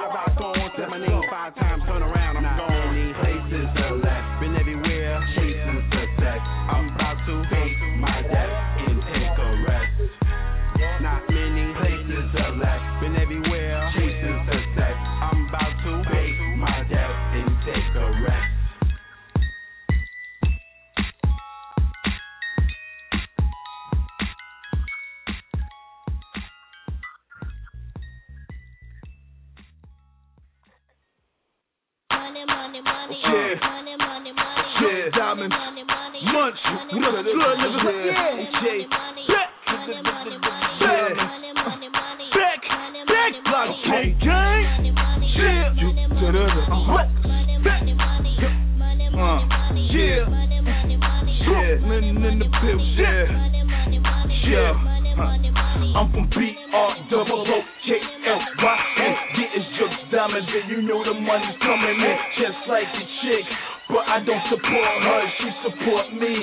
[0.00, 0.70] I rock on.
[0.76, 2.94] Say my name five times, turn around, I'm gone.
[2.96, 4.09] Many places
[34.80, 35.52] Yeah, diamond.
[35.52, 36.56] Munch.
[36.92, 37.84] Know the good niggas.
[38.06, 38.60] Yeah.
[38.62, 38.80] Jay.
[38.88, 39.50] Back.
[40.80, 41.14] Yeah.
[42.32, 42.62] Back.
[43.06, 43.32] Back.
[43.44, 44.10] Block gang.
[44.24, 44.64] Gang.
[45.36, 45.68] Yeah.
[46.88, 47.08] What?
[47.64, 47.82] Back.
[49.12, 49.40] Uh.
[49.92, 50.24] Yeah.
[51.46, 51.72] Yeah.
[51.88, 52.88] Living in the pills.
[52.96, 53.24] Yeah.
[54.48, 54.99] Yeah.
[55.20, 57.88] I'm from B-R double O K
[58.26, 59.14] L Y N.
[59.36, 63.44] Getting jokes diamonds and you know the money's coming in just like a chick.
[63.90, 66.34] But I don't support her, she support me.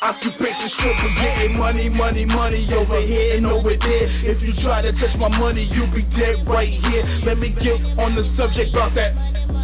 [0.00, 4.06] Occupation stripper, getting money, money, money over here and over there.
[4.30, 7.04] If you try to touch my money, you'll be dead right here.
[7.26, 9.61] Let me get on the subject about that.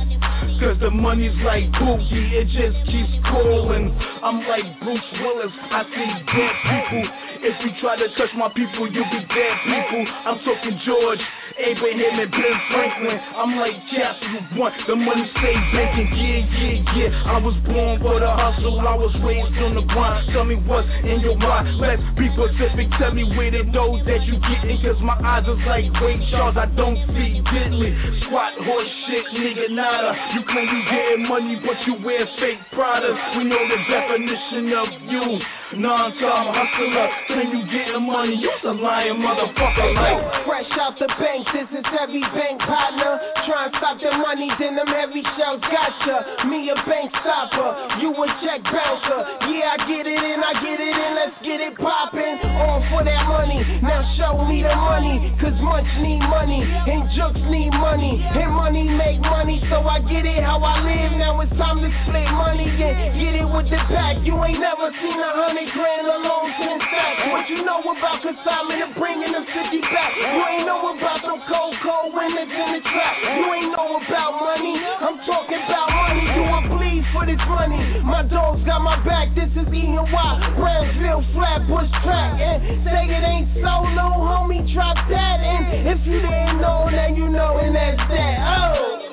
[0.59, 3.94] Cause the money's like Pookie, it just keeps calling.
[4.26, 7.05] I'm like Bruce Willis, I see dead people.
[7.47, 10.02] If you try to touch my people, you'll be dead people.
[10.26, 11.22] I'm talking George,
[11.59, 13.18] Abraham, and Ben Franklin.
[13.35, 16.06] I'm like you want the money, stay banking.
[16.14, 17.35] Yeah, yeah, yeah.
[17.35, 20.22] I was born for the hustle, I was raised on the grind.
[20.30, 21.66] Tell me what's in your mind.
[21.82, 24.78] Let's be specific, tell me where the dough that you getting.
[24.86, 27.90] Cause my eyes is like Ray Charles, I don't see diddly.
[28.26, 30.14] Squat horse shit, nigga, nada.
[30.39, 33.18] You claim you getting money, but you wear fake products.
[33.35, 35.26] We know the definition of you.
[35.69, 40.49] Non-time hustler, claim you get the money, you's a lying motherfucker like.
[40.49, 43.20] Fresh out the bank, this is every bank partner.
[43.45, 46.49] Try and stop the money, then them heavy shells gotcha.
[46.49, 49.20] Me a bank stopper, you a check bouncer.
[49.53, 52.40] Yeah, I get it in, I get it in, let's get it poppin'.
[52.65, 55.36] All for that money, now show me the money.
[55.36, 58.16] Cause Munch need money, and Jooks need money.
[58.16, 61.12] And money make money, so I get it how I live.
[61.20, 64.24] Now it's time to split money and get it with the pack.
[64.24, 67.22] You ain't never seen a hundred grand alone, ten stacks.
[67.35, 70.12] What you know about consignment and bringing the city back?
[70.14, 73.14] You ain't know about them cold, cold winners in the trap.
[73.18, 74.74] You ain't know about money.
[75.02, 76.24] I'm talking about money.
[76.36, 77.80] Do I bleed for this money.
[78.06, 79.35] My dogs got my back.
[79.35, 80.30] This is E and Y.
[80.55, 82.39] Brownsville, Flatbush track.
[82.39, 84.62] And say it ain't so, no homie.
[84.70, 85.39] Drop that.
[85.43, 88.36] And if you didn't know, now you know, and that's that.
[88.47, 89.07] Oh.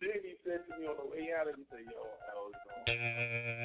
[0.00, 3.61] Jamie said to me on the way out, he said, "Yo, hell Let's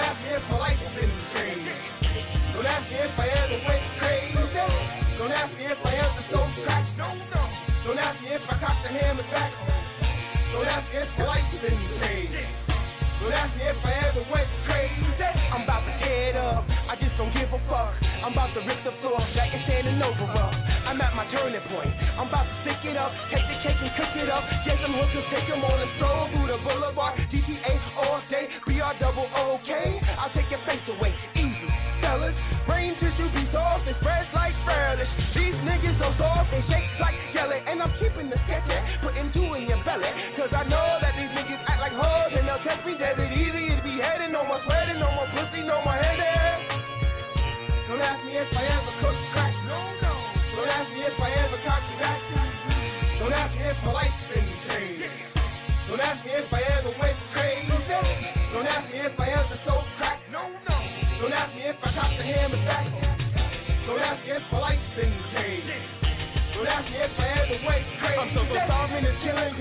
[0.00, 1.68] Me if my life's been changed.
[2.56, 4.32] Don't ask me if I ever went crazy.
[5.20, 6.88] Don't ask me if I ever sold crack.
[6.96, 9.52] Don't ask me if I cocked the hammer back.
[10.56, 12.32] Don't ask me if my life's been changed.
[13.20, 15.04] Don't ask me if I ever went crazy.
[15.52, 16.64] I'm about to head up.
[16.64, 17.92] I just don't give a fuck.
[18.24, 20.00] I'm about to rip the floor that you're standing.
[20.00, 21.92] I'm at my turning point.
[22.16, 24.42] I'm about to stick it up, take the cake and cook it up.
[24.66, 27.20] Get some hookers, take them on and stroll through the boulevard.
[27.30, 28.48] GTA all day,
[28.80, 29.68] BR double OK.
[30.16, 31.68] I'll take your face away, easy,
[32.00, 32.32] fellas.
[32.64, 35.12] Brain tissue be soft and fresh like furnish.
[35.36, 37.60] These niggas so soft and shake like jelly.
[37.60, 40.08] And I'm keeping the sketchy, putting two in your belly.
[40.40, 43.28] Cause I know that these niggas act like hoes and they'll test me me desert
[43.36, 46.64] easy, it be heading, no more sweating, no more pussy, no more headache.
[47.84, 50.12] Don't ask me if I ever cook crack, no, no.
[50.56, 52.20] Don't ask me if I ever cock back.
[53.20, 54.19] Don't ask me if my life's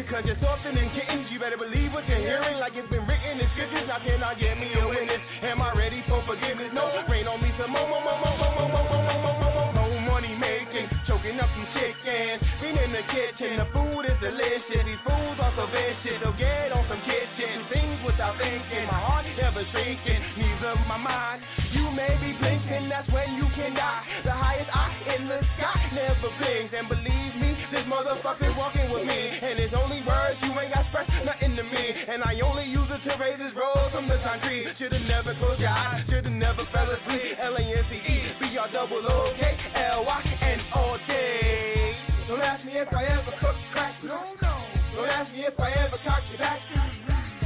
[0.09, 1.29] because you're softer than kittens.
[1.29, 3.85] You better believe what you're hearing like it's been written in scriptures.
[3.85, 5.21] How can I get me a witness?
[5.45, 6.73] Am I ready for forgiveness?
[6.73, 9.69] No, rain on me some more, more, more, more, more, more, more, more, more, more,
[9.69, 10.89] more, money making.
[11.05, 12.41] Choking up some chicken.
[12.57, 14.81] Been in the kitchen, the food is delicious.
[14.81, 16.17] These fools are so vicious.
[16.25, 17.69] So get on some kitchen.
[17.69, 18.89] Things without thinking.
[18.89, 20.21] My heart is never shrinking.
[20.41, 21.45] Neither my mind.
[21.69, 24.01] You may be blinking, that's when you can die.
[24.25, 26.73] The highest eye in the sky never blinks.
[26.73, 28.78] And believe me, this motherfucker's walking
[32.19, 34.67] And I only use it to raise this road from the concrete.
[34.75, 37.39] Should've never closed your eyes, should've never fell asleep.
[37.39, 41.15] L A N C E, B R double O K L Y N O J.
[42.27, 44.53] Don't ask me if I ever cooked crack, no, no.
[44.99, 46.59] Don't ask me if I ever cocked your back.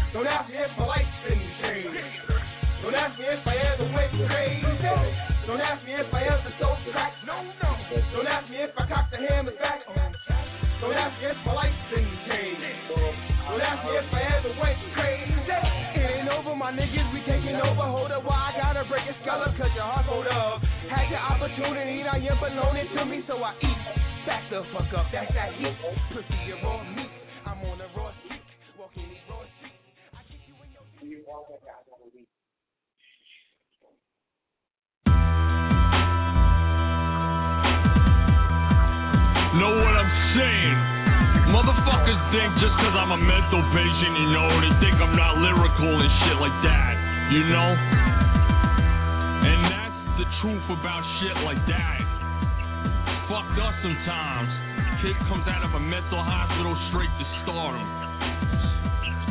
[0.09, 1.93] Don't ask me if my life's been changed.
[2.81, 4.73] Don't ask me if I ever went crazy.
[5.45, 7.13] Don't ask me if I ever sold crack.
[7.29, 7.72] No, no.
[21.63, 23.77] Your opportunity, now you're below it to me, so I eat.
[24.27, 25.75] Back the fuck up, that's that heat.
[26.11, 27.07] Pussy, you're on me.
[27.45, 28.41] I'm on a raw streak.
[28.79, 29.75] Walking these raw streets.
[30.15, 30.83] I kick you in your
[39.53, 40.77] Know what I'm saying?
[41.53, 45.93] Motherfuckers think just cause I'm a mental patient, you know, they think I'm not lyrical
[46.01, 46.93] and shit like that,
[47.29, 47.69] you know?
[49.45, 49.82] And that's
[50.23, 51.99] the truth about shit like that.
[53.27, 54.47] Fucked up sometimes.
[55.03, 57.83] Kid comes out of a mental hospital straight to stardom.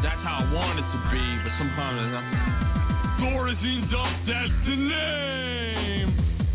[0.04, 2.26] That's how I want it to be, but sometimes it's not.
[3.24, 6.08] Thorazine Duff, that's the name.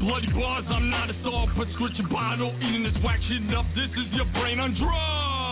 [0.05, 3.65] Bloody bars, I'm not a star, but prescription bottle, eating this whack shit up.
[3.73, 5.46] This is your brain on drugs.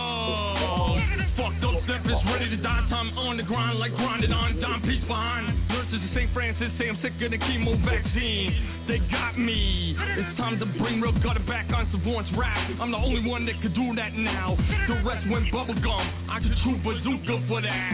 [1.36, 2.82] Fucked up is ready to die.
[2.88, 5.52] Time on the grind, like grinding on dime piece behind.
[5.68, 6.30] Nurses in St.
[6.32, 8.48] Francis say I'm sicker than chemo vaccine.
[8.88, 9.92] They got me.
[10.16, 12.56] It's time to bring real gutter back on Savant's rap.
[12.80, 14.56] I'm the only one that could do that now.
[14.88, 16.04] The rest went bubblegum.
[16.30, 17.90] I can chew bazooka for that.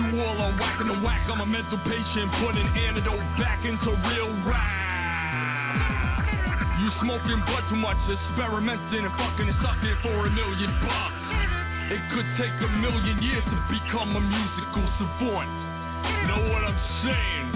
[0.00, 1.28] You all are whacking the whack.
[1.28, 6.25] I'm a mental patient, putting antidote back into real rap.
[6.76, 11.24] You smoking blood too much, experimenting and fucking and sucking for a million bucks.
[11.88, 15.65] It could take a million years to become a musical savant.
[16.30, 17.46] Know what I'm saying?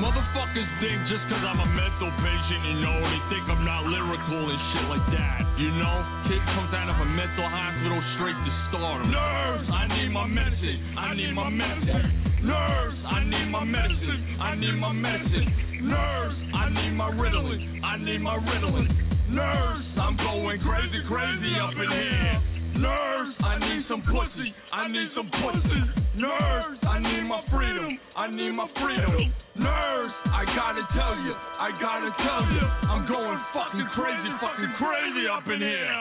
[0.00, 4.42] Motherfuckers think just cause I'm a mental patient, you know, they think I'm not lyrical
[4.50, 5.96] and shit like that, you know?
[6.26, 9.12] Kid comes out of a mental hospital straight to stardom.
[9.12, 12.08] Nurse, I need my medicine, I need my medicine.
[12.42, 15.46] Nurse, I need my medicine, I need my medicine.
[15.86, 18.88] Nurse, I need my Ritalin, I need my Ritalin.
[19.30, 22.51] Nurse, I'm going crazy, crazy up in here.
[22.82, 25.80] Nurse, I need some pussy, I need some pussy.
[26.18, 29.30] Nurse, I need my freedom, I need my freedom.
[29.54, 35.24] Nurse, I gotta tell you, I gotta tell you, I'm going fucking crazy, fucking crazy
[35.30, 35.94] up in here.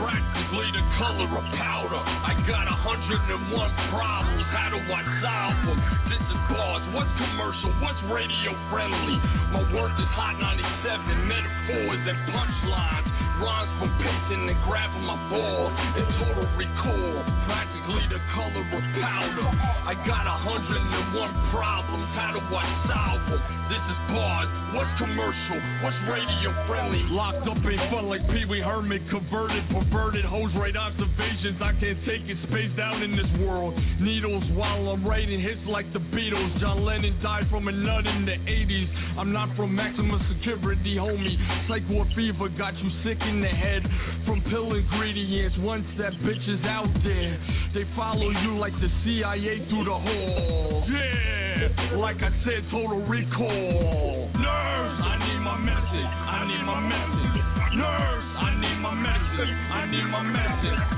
[0.00, 2.00] Practically the color of powder.
[2.00, 4.48] I got hundred and one problems.
[4.56, 5.78] How do I solve them?
[6.08, 6.23] This
[6.54, 6.86] bars.
[6.94, 7.74] What's commercial?
[7.82, 9.18] What's radio friendly?
[9.50, 13.10] My work is hot 97 metaphors and punchlines.
[13.42, 15.66] Rhymes from pacing and grabbing my ball.
[15.74, 17.18] And total recall.
[17.50, 19.48] Practically the color of powder.
[19.90, 22.08] I got a hundred and one problems.
[22.14, 23.42] How do I solve them?
[23.66, 24.50] This is bars.
[24.78, 25.58] What's commercial?
[25.82, 27.02] What's radio friendly?
[27.10, 29.02] Locked up ain't fun like Pee Wee Herman.
[29.10, 31.58] Converted, perverted, hose right observations.
[31.58, 32.38] I can't take it.
[32.46, 33.74] Spaced out in this world.
[33.98, 36.43] Needles while I'm writing hits like the Beatles.
[36.60, 39.18] John Lennon died from a nut in the 80s.
[39.18, 41.36] I'm not from maximum security, homie.
[41.68, 43.82] Psycho fever got you sick in the head
[44.26, 45.56] from pill ingredients.
[45.60, 47.38] Once that bitch is out there,
[47.74, 50.84] they follow you like the CIA through the hall.
[50.90, 54.30] Yeah, like I said, total recall.
[54.34, 56.08] Nurse, I need my medicine.
[56.08, 57.78] I need my medicine.
[57.78, 59.54] Nurse, I need my medicine.
[59.72, 60.93] I need my medicine.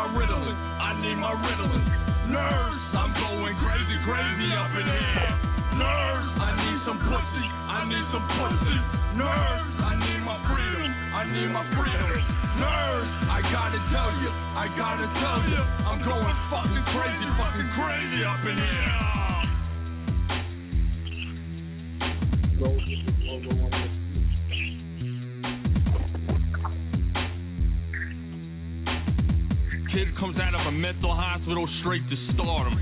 [0.00, 0.56] Nurse, I need my Ritalin.
[0.80, 1.84] I need my Ritalin.
[2.32, 5.28] Nurse, I'm going crazy, crazy up in here.
[5.76, 7.46] Nurse, I need some pussy.
[7.68, 8.78] I need some pussy.
[9.20, 10.88] Nurse, I need my freedom.
[11.12, 12.00] I need my freedom.
[12.60, 18.24] Nerd, I gotta tell you, I gotta tell you, I'm going fucking crazy, fucking crazy
[18.24, 18.56] up in
[23.80, 23.89] here.
[30.20, 32.76] Comes out of a mental hospital straight to stardom.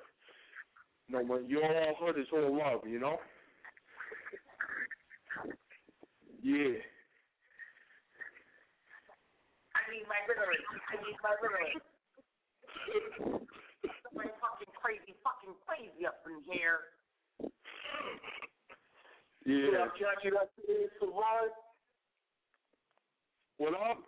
[1.07, 3.18] you know, when your all hood is all love, you know?
[6.41, 6.81] Yeah.
[9.77, 10.65] I need my Ritalin.
[10.89, 11.77] I need my Ritalin.
[14.03, 16.80] Somebody fucking crazy, fucking crazy up in here.
[19.45, 19.77] Yeah.
[19.77, 20.91] how catchy that shit is,
[23.57, 23.99] What up?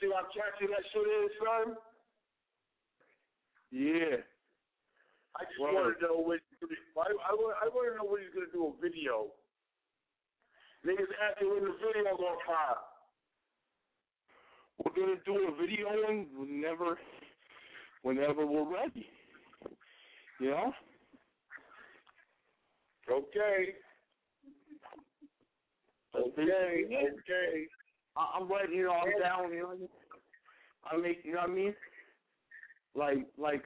[0.00, 1.74] See how catchy that shit is, son?
[3.70, 4.22] Yeah.
[5.34, 5.74] I just Word.
[5.74, 6.40] want to know what
[6.96, 9.34] I, I, want, I want to know when he's gonna do a video.
[10.86, 12.88] Niggas asking when the video gonna pop.
[14.78, 15.90] We're gonna do a video
[16.34, 16.98] whenever,
[18.02, 19.06] whenever we're ready.
[20.40, 20.72] You know?
[23.10, 23.74] Okay.
[26.14, 26.42] Okay.
[26.44, 27.66] Okay.
[28.18, 28.74] I'm ready.
[28.74, 29.52] You know, I'm down.
[29.52, 29.74] You know,
[30.90, 31.02] I mean?
[31.02, 31.20] Make.
[31.24, 31.74] You know what I mean?
[32.94, 33.62] Like, like,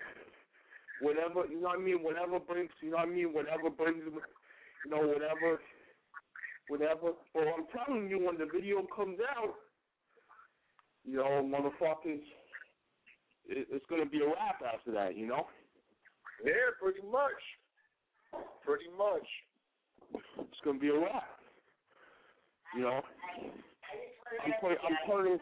[1.01, 1.47] whatever.
[1.49, 2.03] You know what I mean?
[2.03, 2.71] Whatever brings.
[2.83, 3.33] You know what I mean?
[3.33, 4.03] Whatever brings.
[4.05, 5.61] You know, whatever.
[6.69, 7.13] Whatever.
[7.35, 9.55] Well, I'm telling you, when the video comes out,
[11.05, 12.21] you know, motherfuckers,
[13.49, 15.17] it, it's gonna be a wrap after that.
[15.17, 15.47] You know?
[16.45, 18.43] Yeah, pretty much.
[18.65, 19.27] Pretty much.
[20.39, 21.29] It's gonna be a wrap.
[22.77, 23.03] You know?
[24.41, 24.53] I'm.
[24.55, 25.41] I'm.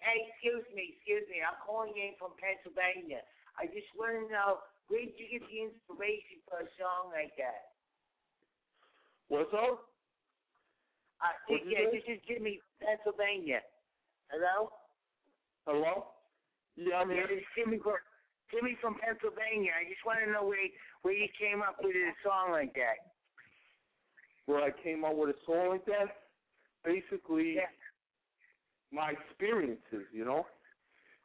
[0.00, 1.42] Hey, excuse me, excuse me.
[1.42, 3.20] I'm calling in from Pennsylvania.
[3.58, 7.34] I just want to know where did you get the inspiration for a song like
[7.40, 7.74] that?
[9.28, 9.90] What's up?
[11.18, 13.64] Uh, What'd yeah, this is Jimmy, from Pennsylvania.
[14.30, 14.70] Hello?
[15.66, 16.12] Hello?
[16.76, 17.40] Yeah, I'm Yeah, here.
[17.40, 17.98] this is Jimmy from
[18.52, 19.72] Jimmy from Pennsylvania.
[19.74, 20.60] I just want to know where
[21.02, 23.16] where you came up with a song like that.
[24.46, 26.30] where I came up with a song like that.
[26.84, 27.58] Basically,
[28.96, 30.46] my experiences, you know,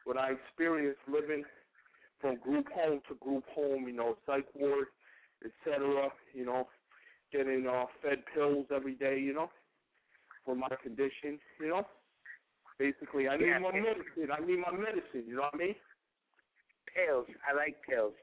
[0.03, 1.43] what I experienced living
[2.19, 4.87] from group home to group home, you know, psych ward,
[5.43, 6.09] etc.
[6.33, 6.67] You know,
[7.31, 9.49] getting uh, fed pills every day, you know,
[10.45, 11.87] for my condition, you know.
[12.77, 13.59] Basically, I need Yeah.
[13.59, 14.29] my medicine.
[14.31, 15.23] I need my medicine.
[15.27, 15.75] You know what I mean?
[16.93, 17.27] Pills.
[17.47, 18.13] I like pills.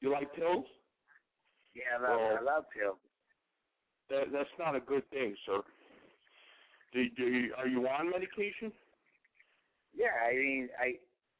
[0.00, 0.66] You like pills?
[1.74, 2.98] Yeah, I love, Well- I love pills.
[4.10, 5.62] That that's not a good thing, sir.
[6.94, 8.70] Do, do you, are you on medication?
[9.94, 10.94] Yeah, I mean, I,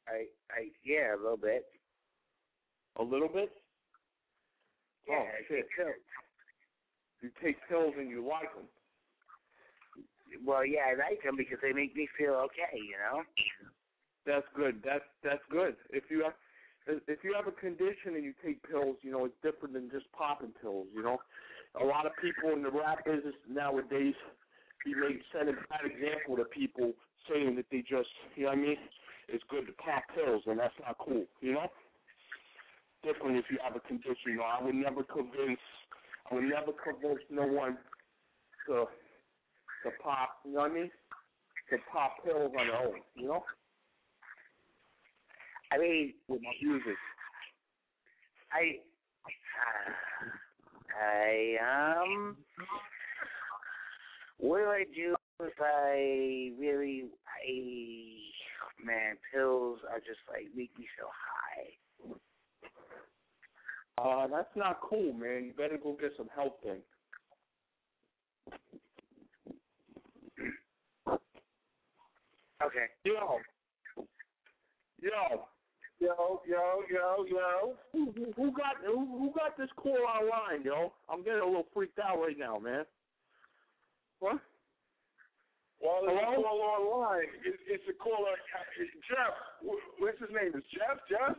[0.07, 1.63] I, I, yeah, a little bit.
[2.97, 3.49] A little bit?
[5.07, 5.63] Yeah, oh, I shit.
[5.63, 5.95] take pills.
[7.21, 8.67] You take pills and you like them.
[10.45, 13.23] Well, yeah, I like them because they make me feel okay, you know.
[14.25, 14.81] That's good.
[14.83, 15.75] That's that's good.
[15.91, 16.33] If you have
[17.07, 20.11] if you have a condition and you take pills, you know it's different than just
[20.11, 20.87] popping pills.
[20.93, 21.19] You know,
[21.79, 24.15] a lot of people in the rap business nowadays
[24.85, 26.93] be make set a bad example to people
[27.27, 28.77] saying that they just you know what I mean.
[29.27, 31.25] It's good to pop pills and that's not cool.
[31.41, 31.67] You know,
[33.03, 34.37] different if you have a condition.
[34.37, 35.59] You know, I would never convince
[36.29, 37.77] I would never convince no one
[38.67, 38.85] to
[39.83, 40.29] to pop.
[40.45, 40.91] You know what I mean?
[41.71, 43.01] To pop pills on their own.
[43.15, 43.43] You know.
[45.71, 46.95] I mean, with my music.
[48.53, 48.79] I,
[50.95, 52.37] I um,
[54.37, 60.87] what do I do if I really, I, man, pills are just like make me
[60.99, 62.15] so high.
[63.97, 65.45] Uh, that's not cool, man.
[65.45, 66.81] You better go get some help then.
[72.63, 72.87] Okay.
[73.03, 73.39] Yo.
[75.01, 75.47] Yo.
[76.01, 77.75] Yo, yo, yo, yo.
[77.93, 80.91] Who, who got who, who got this call online, yo?
[81.09, 82.83] I'm getting a little freaked out right now, man.
[84.19, 84.39] What?
[85.81, 86.41] Well, it's a Hello?
[86.41, 87.29] call online.
[87.45, 88.35] It, it's a caller.
[89.09, 89.35] Jeff.
[89.99, 90.55] What's his name?
[90.55, 90.97] Is Jeff?
[91.11, 91.35] Jeff?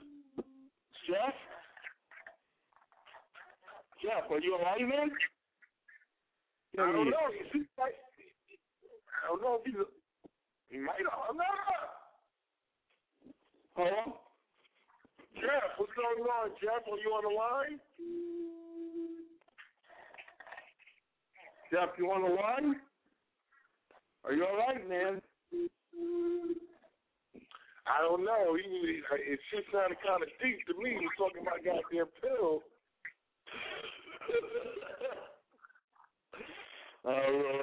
[1.09, 1.37] Jeff?
[4.05, 5.09] Jeff, are you alright, man?
[6.79, 7.27] I don't know.
[7.33, 7.97] He seems like
[9.25, 9.81] I don't know if he's.
[9.81, 9.87] A,
[10.69, 11.01] he might.
[11.01, 11.47] I'm not.
[13.75, 14.21] Hello?
[15.41, 16.85] Jeff, what's going on, Jeff?
[16.85, 17.81] Are you on the line?
[21.71, 22.77] Jeff, you on the line?
[24.25, 25.21] Are you alright, man?
[27.87, 28.57] I don't know.
[28.57, 29.03] He, he,
[29.33, 30.91] it shit sounded kind of deep to me.
[30.91, 32.63] He was talking about goddamn pills.
[37.07, 37.63] Uh,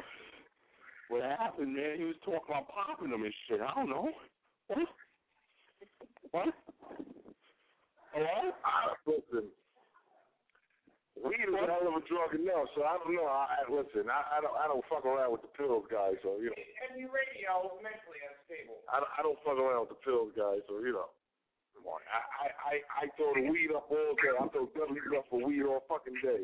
[1.09, 1.97] what happened, man?
[1.97, 3.59] He was talking about popping them and shit.
[3.59, 4.09] I don't know.
[4.67, 4.87] What?
[6.31, 6.53] What?
[8.13, 8.51] Hello?
[8.63, 9.49] I, listen,
[11.23, 13.25] weed is a hell of a drug enough, so I don't know.
[13.27, 14.11] I, I listen.
[14.11, 14.55] I, I don't.
[14.59, 16.19] I don't fuck around with the pills, guys.
[16.21, 16.59] So you know,
[16.91, 18.83] Any radio is mentally unstable.
[18.91, 20.59] I, don't- I don't fuck around with the pills, guys.
[20.67, 21.09] So you know,
[21.73, 22.03] come on.
[22.11, 24.35] I, I, I, I throw the weed up all day.
[24.35, 26.43] I throw W's up for weed all fucking day.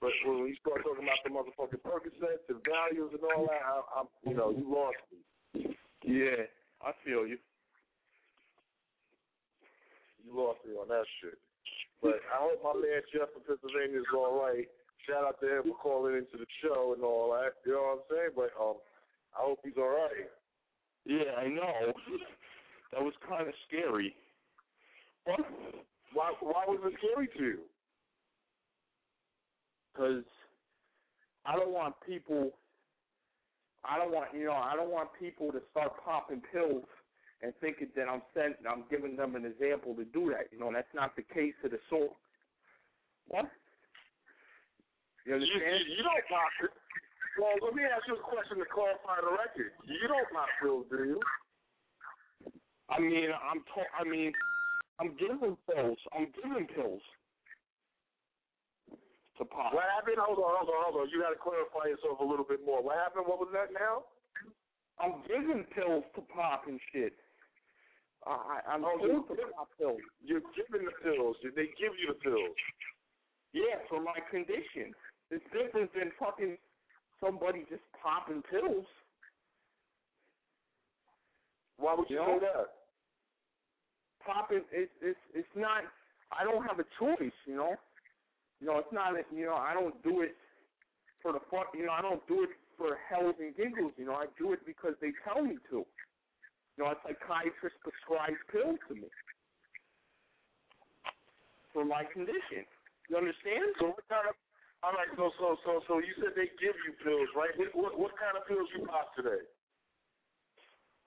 [0.00, 4.00] But when you start talking about the motherfucking Percocets and values and all that, I,
[4.00, 5.76] I'm, you know, you lost me.
[6.04, 6.44] Yeah,
[6.84, 7.36] I feel you.
[10.24, 11.36] You lost me on that shit.
[12.02, 14.66] But I hope my man Jeff from Pennsylvania is all right.
[15.08, 17.60] Shout out to him for calling into the show and all that.
[17.64, 18.32] You know what I'm saying?
[18.36, 18.76] But um,
[19.36, 20.28] I hope he's all right.
[21.04, 21.92] Yeah, I know.
[22.92, 24.16] That was kind of scary.
[25.24, 25.38] What?
[26.12, 26.32] Why?
[26.40, 27.58] Why was it scary to you?
[29.92, 30.24] Because
[31.46, 32.50] I don't want people.
[33.84, 34.54] I don't want you know.
[34.54, 36.82] I don't want people to start popping pills
[37.42, 38.56] and thinking that I'm sent.
[38.68, 40.52] I'm giving them an example to do that.
[40.52, 42.16] You know, that's not the case of the soul.
[43.28, 43.48] What?
[45.24, 45.86] You understand?
[45.86, 46.72] you, you don't pop it.
[47.38, 49.72] Well, let me ask you a question to clarify the record.
[49.86, 51.20] You don't pop pills, do you?
[52.90, 53.62] I mean, I'm.
[53.62, 54.32] To- I mean,
[54.98, 56.00] I'm giving pills.
[56.12, 57.00] I'm giving pills
[59.38, 59.72] to pop.
[59.72, 60.18] What happened?
[60.20, 61.08] Hold on, hold on, hold on.
[61.08, 62.82] You got to clarify yourself a little bit more.
[62.82, 63.24] What happened?
[63.24, 64.04] What was that now?
[65.00, 67.16] I'm giving pills to pop and shit.
[68.26, 68.30] I,
[68.66, 70.00] I- I'm Oh, you- to pop pills.
[70.22, 71.36] You're giving the pills.
[71.42, 72.56] They give you the pills.
[73.52, 74.94] Yeah, for my condition.
[75.30, 76.58] It's different than fucking
[77.20, 78.86] somebody just popping pills.
[81.78, 82.40] Why would you You say know?
[82.40, 82.66] that?
[84.24, 85.82] Popping, it's it's it's not.
[86.30, 87.74] I don't have a choice, you know.
[88.60, 89.14] You know, it's not.
[89.34, 90.36] You know, I don't do it
[91.22, 91.64] for the fun.
[91.74, 93.92] You know, I don't do it for hells and giggles.
[93.96, 95.86] You know, I do it because they tell me to.
[96.80, 99.12] You know, a psychiatrist prescribes pills to me
[101.76, 102.64] for my condition.
[103.12, 103.76] You understand?
[103.76, 104.32] So what kind of?
[104.80, 105.12] All right.
[105.12, 107.52] So so so so you said they give you pills, right?
[107.60, 109.44] What what, what kind of pills you pop today?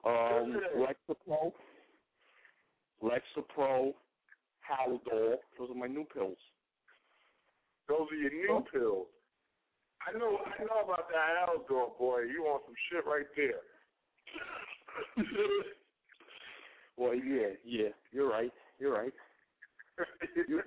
[0.06, 1.58] Um, Lexapro,
[3.02, 3.98] Lexapro,
[4.62, 5.42] Haldol.
[5.58, 6.38] Those are my new pills.
[7.90, 9.10] Those are your new pills.
[10.06, 12.30] I know I know about that Haldol, boy.
[12.30, 13.66] You want some shit right there.
[16.98, 18.54] Well, yeah, yeah, you're right.
[18.80, 19.14] You're right.
[20.48, 20.62] You-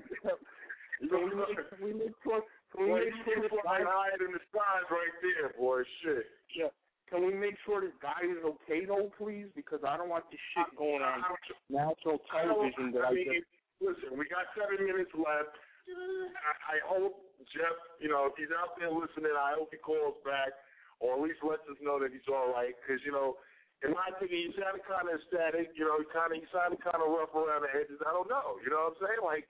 [1.07, 2.43] Can we make, can we make sure?
[2.75, 3.79] Can we Boy, make sure this guy?
[3.85, 5.85] higher than the stars right there, boy.
[6.03, 6.27] Shit.
[6.57, 6.73] Yeah.
[7.07, 9.47] Can we make sure this guy is okay though, please?
[9.55, 11.23] Because I don't want this shit going on
[11.71, 13.47] national television that I, I mean, just.
[13.79, 15.55] listen, we got seven minutes left.
[15.87, 17.23] I, I hope
[17.55, 20.51] Jeff, you know, if he's out there listening, I hope he calls back
[20.99, 22.75] or at least lets us know that he's all right.
[22.83, 23.39] Because you know,
[23.85, 25.77] in my opinion, he sounded kind of ecstatic.
[25.77, 28.01] You know, he kind of he sounded kind of rough around the edges.
[28.01, 28.57] I don't know.
[28.65, 29.21] You know what I'm saying?
[29.21, 29.45] Like,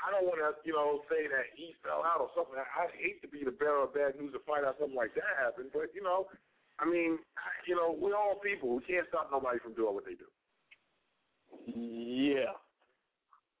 [0.00, 2.56] I don't want to, you know, say that he fell out or something.
[2.56, 5.12] I, I hate to be the bearer of bad news to find out something like
[5.20, 5.76] that happened.
[5.76, 6.24] But you know,
[6.80, 7.20] I mean,
[7.68, 8.72] you know, we're all people.
[8.72, 10.28] We can't stop nobody from doing what they do.
[11.68, 12.56] Yeah.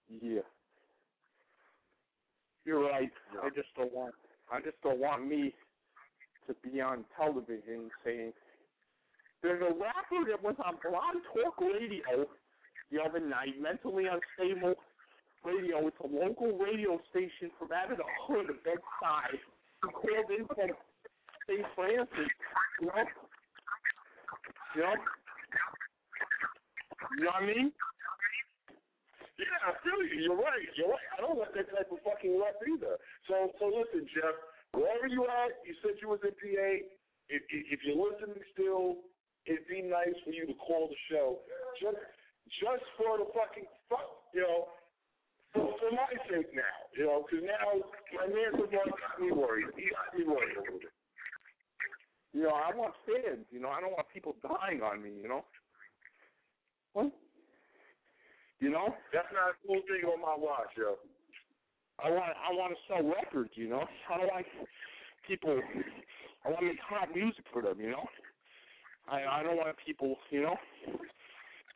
[0.08, 0.48] Yeah.
[2.64, 3.12] You're right.
[3.42, 4.16] I just don't want.
[4.50, 5.52] I just don't want me
[6.48, 8.32] to be on television saying.
[9.42, 12.26] There's a rapper that was on Blog Talk Radio
[12.90, 14.74] the other night, mentally unstable
[15.44, 15.86] radio.
[15.86, 19.38] It's a local radio station from out of the hood of Bed-Stuy.
[19.84, 20.74] He called in from
[21.46, 21.66] St.
[21.74, 22.30] Francis.
[22.80, 23.04] You know?
[24.74, 24.94] You know?
[27.30, 27.72] What I mean?
[29.36, 30.32] Yeah, I feel you.
[30.32, 30.64] You're right.
[30.76, 31.08] You're right.
[31.12, 32.96] I don't want that type of fucking rep either.
[33.28, 34.32] So, so listen, Jeff.
[34.72, 36.70] Wherever you at, you said you was in PA.
[37.28, 39.04] If, if, if you're listening still,
[39.46, 41.38] it'd be nice for you to call the show
[41.80, 41.98] just
[42.62, 44.70] just for the fucking fuck, you know,
[45.50, 47.82] for, for my sake now, you know, because now
[48.14, 49.66] my man Mark got me worried.
[49.74, 50.94] He got me worried a little bit.
[52.36, 53.46] You know, I want fans.
[53.50, 55.10] You know, I don't want people dying on me.
[55.16, 55.44] You know.
[56.92, 57.10] What?
[58.60, 58.94] You know.
[59.12, 61.00] That's not a cool thing on my watch, yo.
[61.98, 63.84] I want I want to sell records, you know.
[64.12, 64.46] I don't like
[65.26, 65.58] people.
[66.44, 68.04] I want to make hot music for them, you know.
[69.08, 70.56] I I don't want people, you know.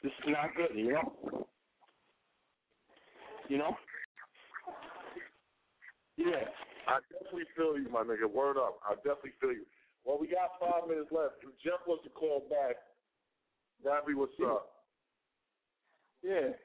[0.02, 1.46] This is not good, you know.
[3.48, 3.76] You know.
[6.16, 6.48] Yeah.
[6.88, 8.30] I definitely feel you, my nigga.
[8.30, 8.80] Word up.
[8.88, 9.66] I definitely feel you.
[10.04, 11.34] Well, we got five minutes left.
[11.42, 12.76] If Jeff wants to call back,
[13.84, 14.86] Robbie, what's up?
[16.22, 16.56] Yeah.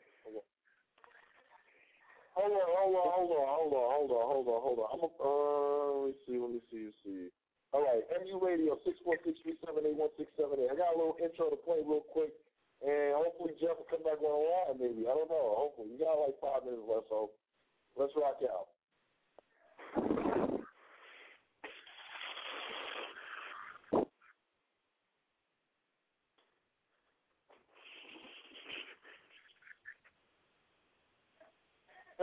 [2.36, 4.88] Hold on, hold on, hold on, hold on, hold on, hold on, hold on.
[4.92, 7.45] I'm a, uh, let me see, let me see, let me see.
[7.76, 10.72] All right, MU Radio, six four six three seven eight one six seven eight.
[10.72, 12.31] I got a little intro to play real quick,
[12.80, 15.03] and hopefully Jeff will come back on the line, maybe.
[15.03, 15.60] I don't know.
[15.60, 15.91] Hopefully.
[15.91, 17.35] You got like five minutes left, so
[17.99, 18.72] let's rock out.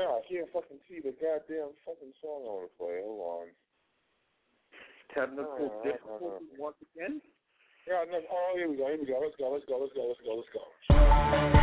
[0.00, 3.04] Yeah, I can't fucking see the goddamn fucking song I want to play.
[3.04, 3.46] Hold on.
[5.14, 7.20] Technical Uh, difficulties once again.
[7.86, 9.20] Yeah, no, oh, here we go, here we go.
[9.20, 11.61] Let's go, let's go, let's go, let's go, let's go.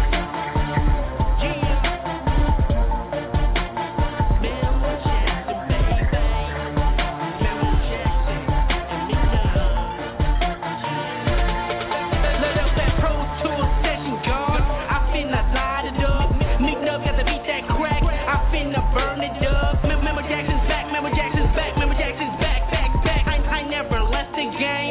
[24.39, 24.88] The game.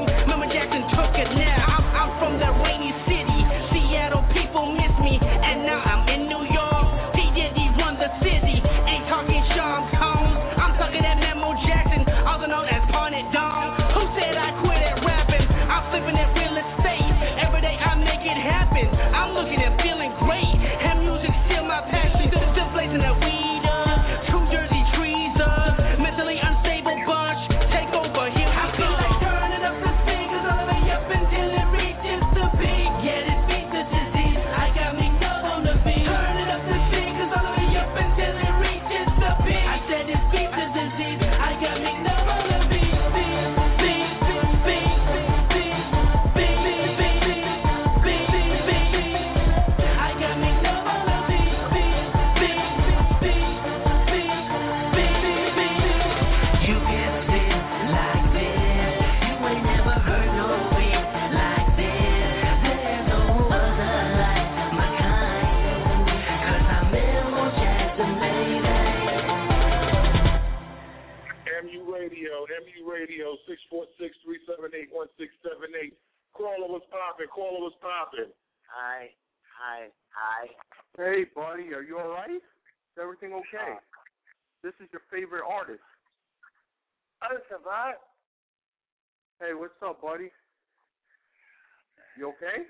[83.48, 83.72] Okay?
[83.72, 83.80] Uh,
[84.62, 85.84] this is your favorite artist.
[87.24, 87.96] Oh, Savant.
[89.40, 90.30] Hey, what's up, buddy?
[92.18, 92.66] You okay?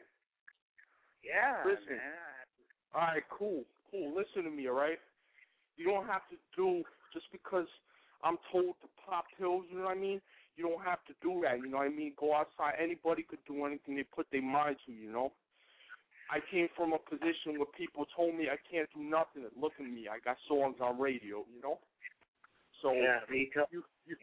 [1.25, 1.97] Yeah, Listen.
[1.97, 2.47] man.
[2.95, 4.15] All right, cool, cool.
[4.15, 4.99] Listen to me, all right?
[5.77, 7.67] You don't have to do just because
[8.23, 9.65] I'm told to pop pills.
[9.71, 10.21] You know what I mean?
[10.57, 11.59] You don't have to do that.
[11.59, 12.13] You know what I mean?
[12.19, 12.75] Go outside.
[12.83, 14.93] Anybody could do anything they put their mind to.
[14.93, 15.33] You know.
[16.31, 19.49] I came from a position where people told me I can't do nothing.
[19.57, 20.09] Look at me.
[20.09, 21.45] I got songs on radio.
[21.55, 21.79] You know.
[22.83, 23.65] So Yeah, me too.
[23.73, 24.17] you you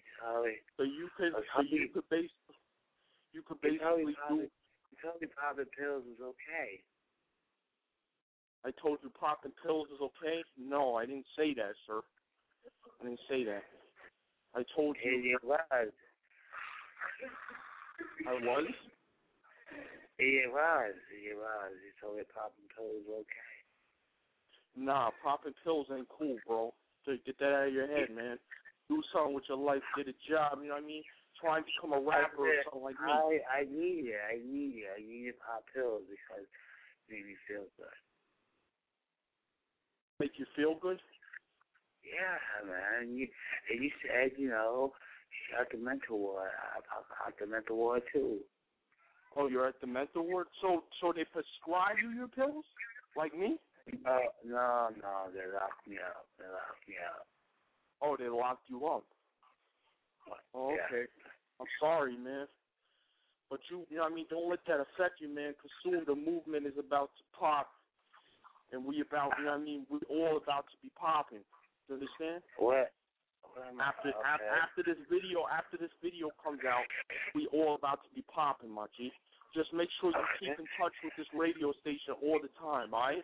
[0.78, 2.30] so you could so you you- could base
[3.34, 4.48] you could basically do.
[4.48, 6.82] you told me popping pills is okay.
[8.64, 10.44] I told you popping pills is okay.
[10.58, 12.02] No, I didn't say that, sir.
[13.02, 13.64] I didn't say that.
[14.56, 15.12] I told you.
[15.12, 15.92] And it was.
[18.28, 18.66] I was.
[20.18, 20.96] It was.
[21.12, 21.72] It was.
[21.84, 23.56] You told me popping pills okay.
[24.76, 26.74] Nah, popping pills ain't cool, bro.
[27.04, 28.40] So get that out of your head, man.
[28.90, 29.84] Do something with your life.
[29.96, 30.60] Get a job.
[30.62, 31.04] You know what I mean?
[31.40, 33.12] Try and become a rapper or something like me.
[33.12, 34.22] I I need it.
[34.24, 34.92] I need it.
[34.96, 37.98] I need to pop pills because it made me feel good.
[40.20, 41.00] Make you feel good.
[42.06, 43.18] Yeah, man.
[43.18, 43.28] You,
[43.72, 44.94] and you said, you know,
[45.50, 46.48] shut the mental war.
[46.48, 48.40] I out the mental ward too.
[49.36, 50.48] Oh, you're at the mental ward.
[50.62, 52.64] So, so they prescribe you your pills,
[53.18, 53.58] like me?
[54.04, 55.14] No, no, no.
[55.34, 56.26] They locked me up.
[56.40, 57.28] They locked me up.
[58.02, 59.04] Oh, they locked you up.
[60.54, 60.86] Oh, Yeah.
[60.88, 61.06] okay.
[61.60, 62.48] I'm sorry, man.
[63.50, 64.26] But you, you know what I mean?
[64.30, 67.70] Don't let that affect you, man, because soon the movement is about to pop,
[68.72, 69.86] and we about, you know what I mean?
[69.90, 71.46] We're all about to be popping.
[71.88, 72.42] You understand?
[72.58, 72.92] What?
[73.80, 74.20] After, Okay.
[74.28, 76.84] after after this video, after this video comes out,
[77.34, 79.12] we all about to be popping, my G.
[79.54, 83.00] Just make sure you keep in touch with this radio station all the time, all
[83.00, 83.24] right?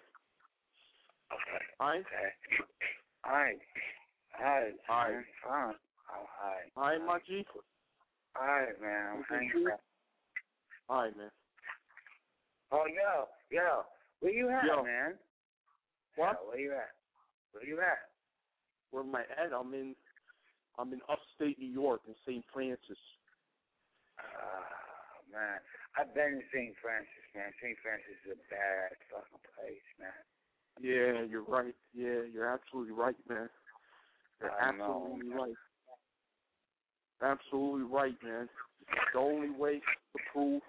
[1.31, 1.65] Okay.
[1.79, 2.05] All right?
[2.05, 2.29] Okay.
[3.25, 3.59] All right.
[4.39, 4.73] All right.
[4.89, 5.11] All right.
[5.11, 5.25] man.
[5.43, 5.75] Fine.
[6.11, 6.71] All right.
[6.75, 7.45] All right, my G.
[8.39, 9.23] All right, man.
[9.29, 9.67] Okay, cool.
[9.67, 9.81] up.
[10.89, 11.31] All right, man.
[12.71, 13.83] Oh, yo, yo.
[14.21, 14.83] Where you at, Yo.
[14.83, 15.15] man?
[16.15, 16.39] What?
[16.41, 16.91] Yo, where you at?
[17.51, 17.99] Where you at?
[18.91, 19.51] Where am I at?
[19.51, 19.95] I'm in,
[20.79, 22.43] I'm in upstate New York in St.
[22.53, 23.01] Francis.
[24.19, 25.59] Oh, man.
[25.99, 26.73] I've been to St.
[26.79, 27.51] Francis, man.
[27.59, 27.75] St.
[27.83, 30.23] Francis is a bad fucking place, man.
[30.79, 31.75] Yeah, you're right.
[31.93, 33.49] Yeah, you're absolutely right, man.
[34.39, 35.37] You're I know, absolutely man.
[35.37, 35.59] right.
[37.21, 38.49] Absolutely right, man.
[39.13, 40.61] The only way to prove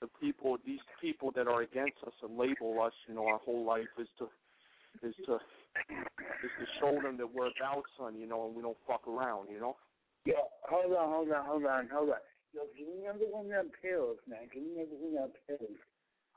[0.00, 3.64] the people, these people that are against us and label us, you know, our whole
[3.64, 4.28] life is to,
[5.06, 5.38] is to,
[6.44, 9.48] is to show them that we're about son, you know, and we don't fuck around,
[9.50, 9.76] you know.
[10.24, 10.34] Yo,
[10.68, 12.22] hold on, hold on, hold on, hold on.
[12.52, 14.48] Yo, give me another one of them pills, man.
[14.52, 15.78] Give me another one of them pills.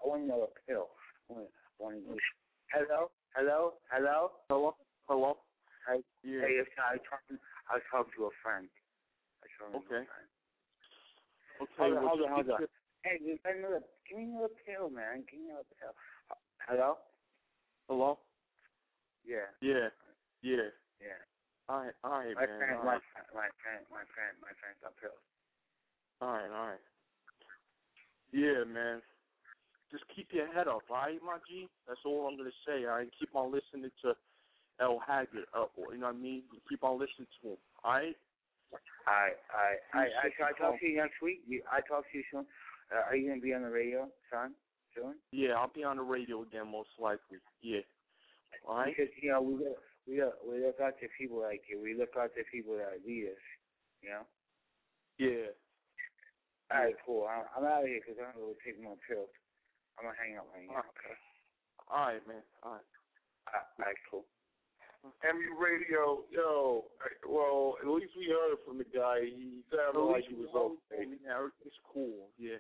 [0.04, 0.90] I want another pill.
[1.30, 2.18] I want, I want to
[2.72, 3.12] Hello?
[3.36, 3.74] Hello?
[3.92, 4.32] Hello?
[4.50, 4.76] Hello?
[5.08, 5.38] Hello?
[5.88, 6.42] Hey, Yeah.
[6.42, 7.38] hey, I talking,
[7.70, 8.68] I talking to a friend.
[9.44, 10.04] I to a Okay.
[10.08, 10.28] friend.
[11.62, 12.60] Okay, Hold on, hold on, hold on.
[12.60, 12.70] your-
[13.04, 15.24] Hey, give me another, give me another pill, man.
[15.30, 15.94] Give me another pill.
[16.68, 16.98] Hello?
[17.88, 18.20] Hello?
[19.26, 19.90] Yeah, Yeah.
[20.42, 20.70] Yeah.
[21.02, 21.20] yeah.
[21.68, 22.58] All right, all right, My man.
[22.62, 23.02] friend, all my right.
[23.10, 25.24] friend, my friend, my friend, my friend got pills.
[26.22, 26.86] All right, all right.
[28.32, 29.02] Yeah, man.
[29.92, 31.66] Just keep your head up, all right, my G?
[31.88, 32.86] That's all I'm gonna say.
[32.86, 34.14] All right, keep on listening to
[34.80, 35.02] L.
[35.02, 35.50] Haggood.
[35.58, 36.44] Uh, you know what I mean?
[36.70, 37.58] Keep on listening to him.
[37.84, 38.16] All right.
[39.08, 41.42] I I I I Appreciate shall I the talk to you next week.
[41.48, 42.46] You, I talk to you soon.
[42.94, 44.54] Uh, are you gonna be on the radio, son?
[44.96, 45.16] Soon?
[45.32, 47.38] Yeah, I'll be on the radio again, most likely.
[47.62, 47.82] Yeah.
[48.64, 48.96] All right.
[48.96, 51.82] Because you know we look we look we look out to people like you.
[51.82, 53.46] We look out to people that lead us.
[54.02, 54.26] You know.
[55.18, 55.52] Yeah.
[56.74, 57.30] All right, cool.
[57.30, 59.30] I'm, I'm out of here because I'm gonna go take more pills.
[59.98, 60.82] I'm gonna hang up right now.
[60.82, 61.16] Okay.
[61.88, 62.42] All right, man.
[62.66, 62.90] All right.
[63.54, 64.26] All right, cool.
[65.22, 66.86] MU Radio, yo,
[67.30, 69.22] well, at least we heard from the guy.
[69.22, 71.06] He sounded like he was okay.
[71.06, 72.34] told me everything's cool.
[72.42, 72.58] Yeah.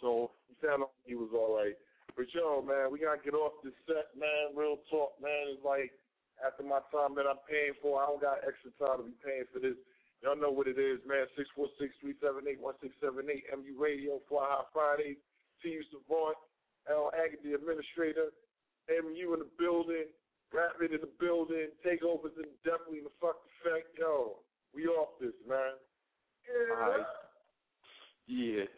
[0.00, 1.76] So He sounded like he was all right.
[2.18, 4.50] But yo, man, we gotta get off this set, man.
[4.58, 5.54] Real talk, man.
[5.54, 5.94] It's like
[6.42, 9.46] after my time that I'm paying for, I don't got extra time to be paying
[9.54, 9.78] for this.
[10.18, 11.30] Y'all know what it is, man.
[11.38, 13.46] Six four six three seven eight one six seven eight.
[13.54, 15.22] MU Radio, Fly High Fridays.
[15.62, 15.78] T.
[15.78, 15.82] U.
[15.94, 16.34] Savant,
[16.90, 17.14] L.
[17.14, 18.34] Haggood, the administrator.
[18.90, 20.10] MU in the building.
[20.50, 21.70] Rapid in the building.
[21.86, 23.94] Takeovers in definitely in the fuck effect.
[23.94, 24.42] Yo,
[24.74, 25.78] we off this, man.
[26.74, 27.06] all right.
[28.26, 28.66] Yeah.
[28.66, 28.77] Yeah.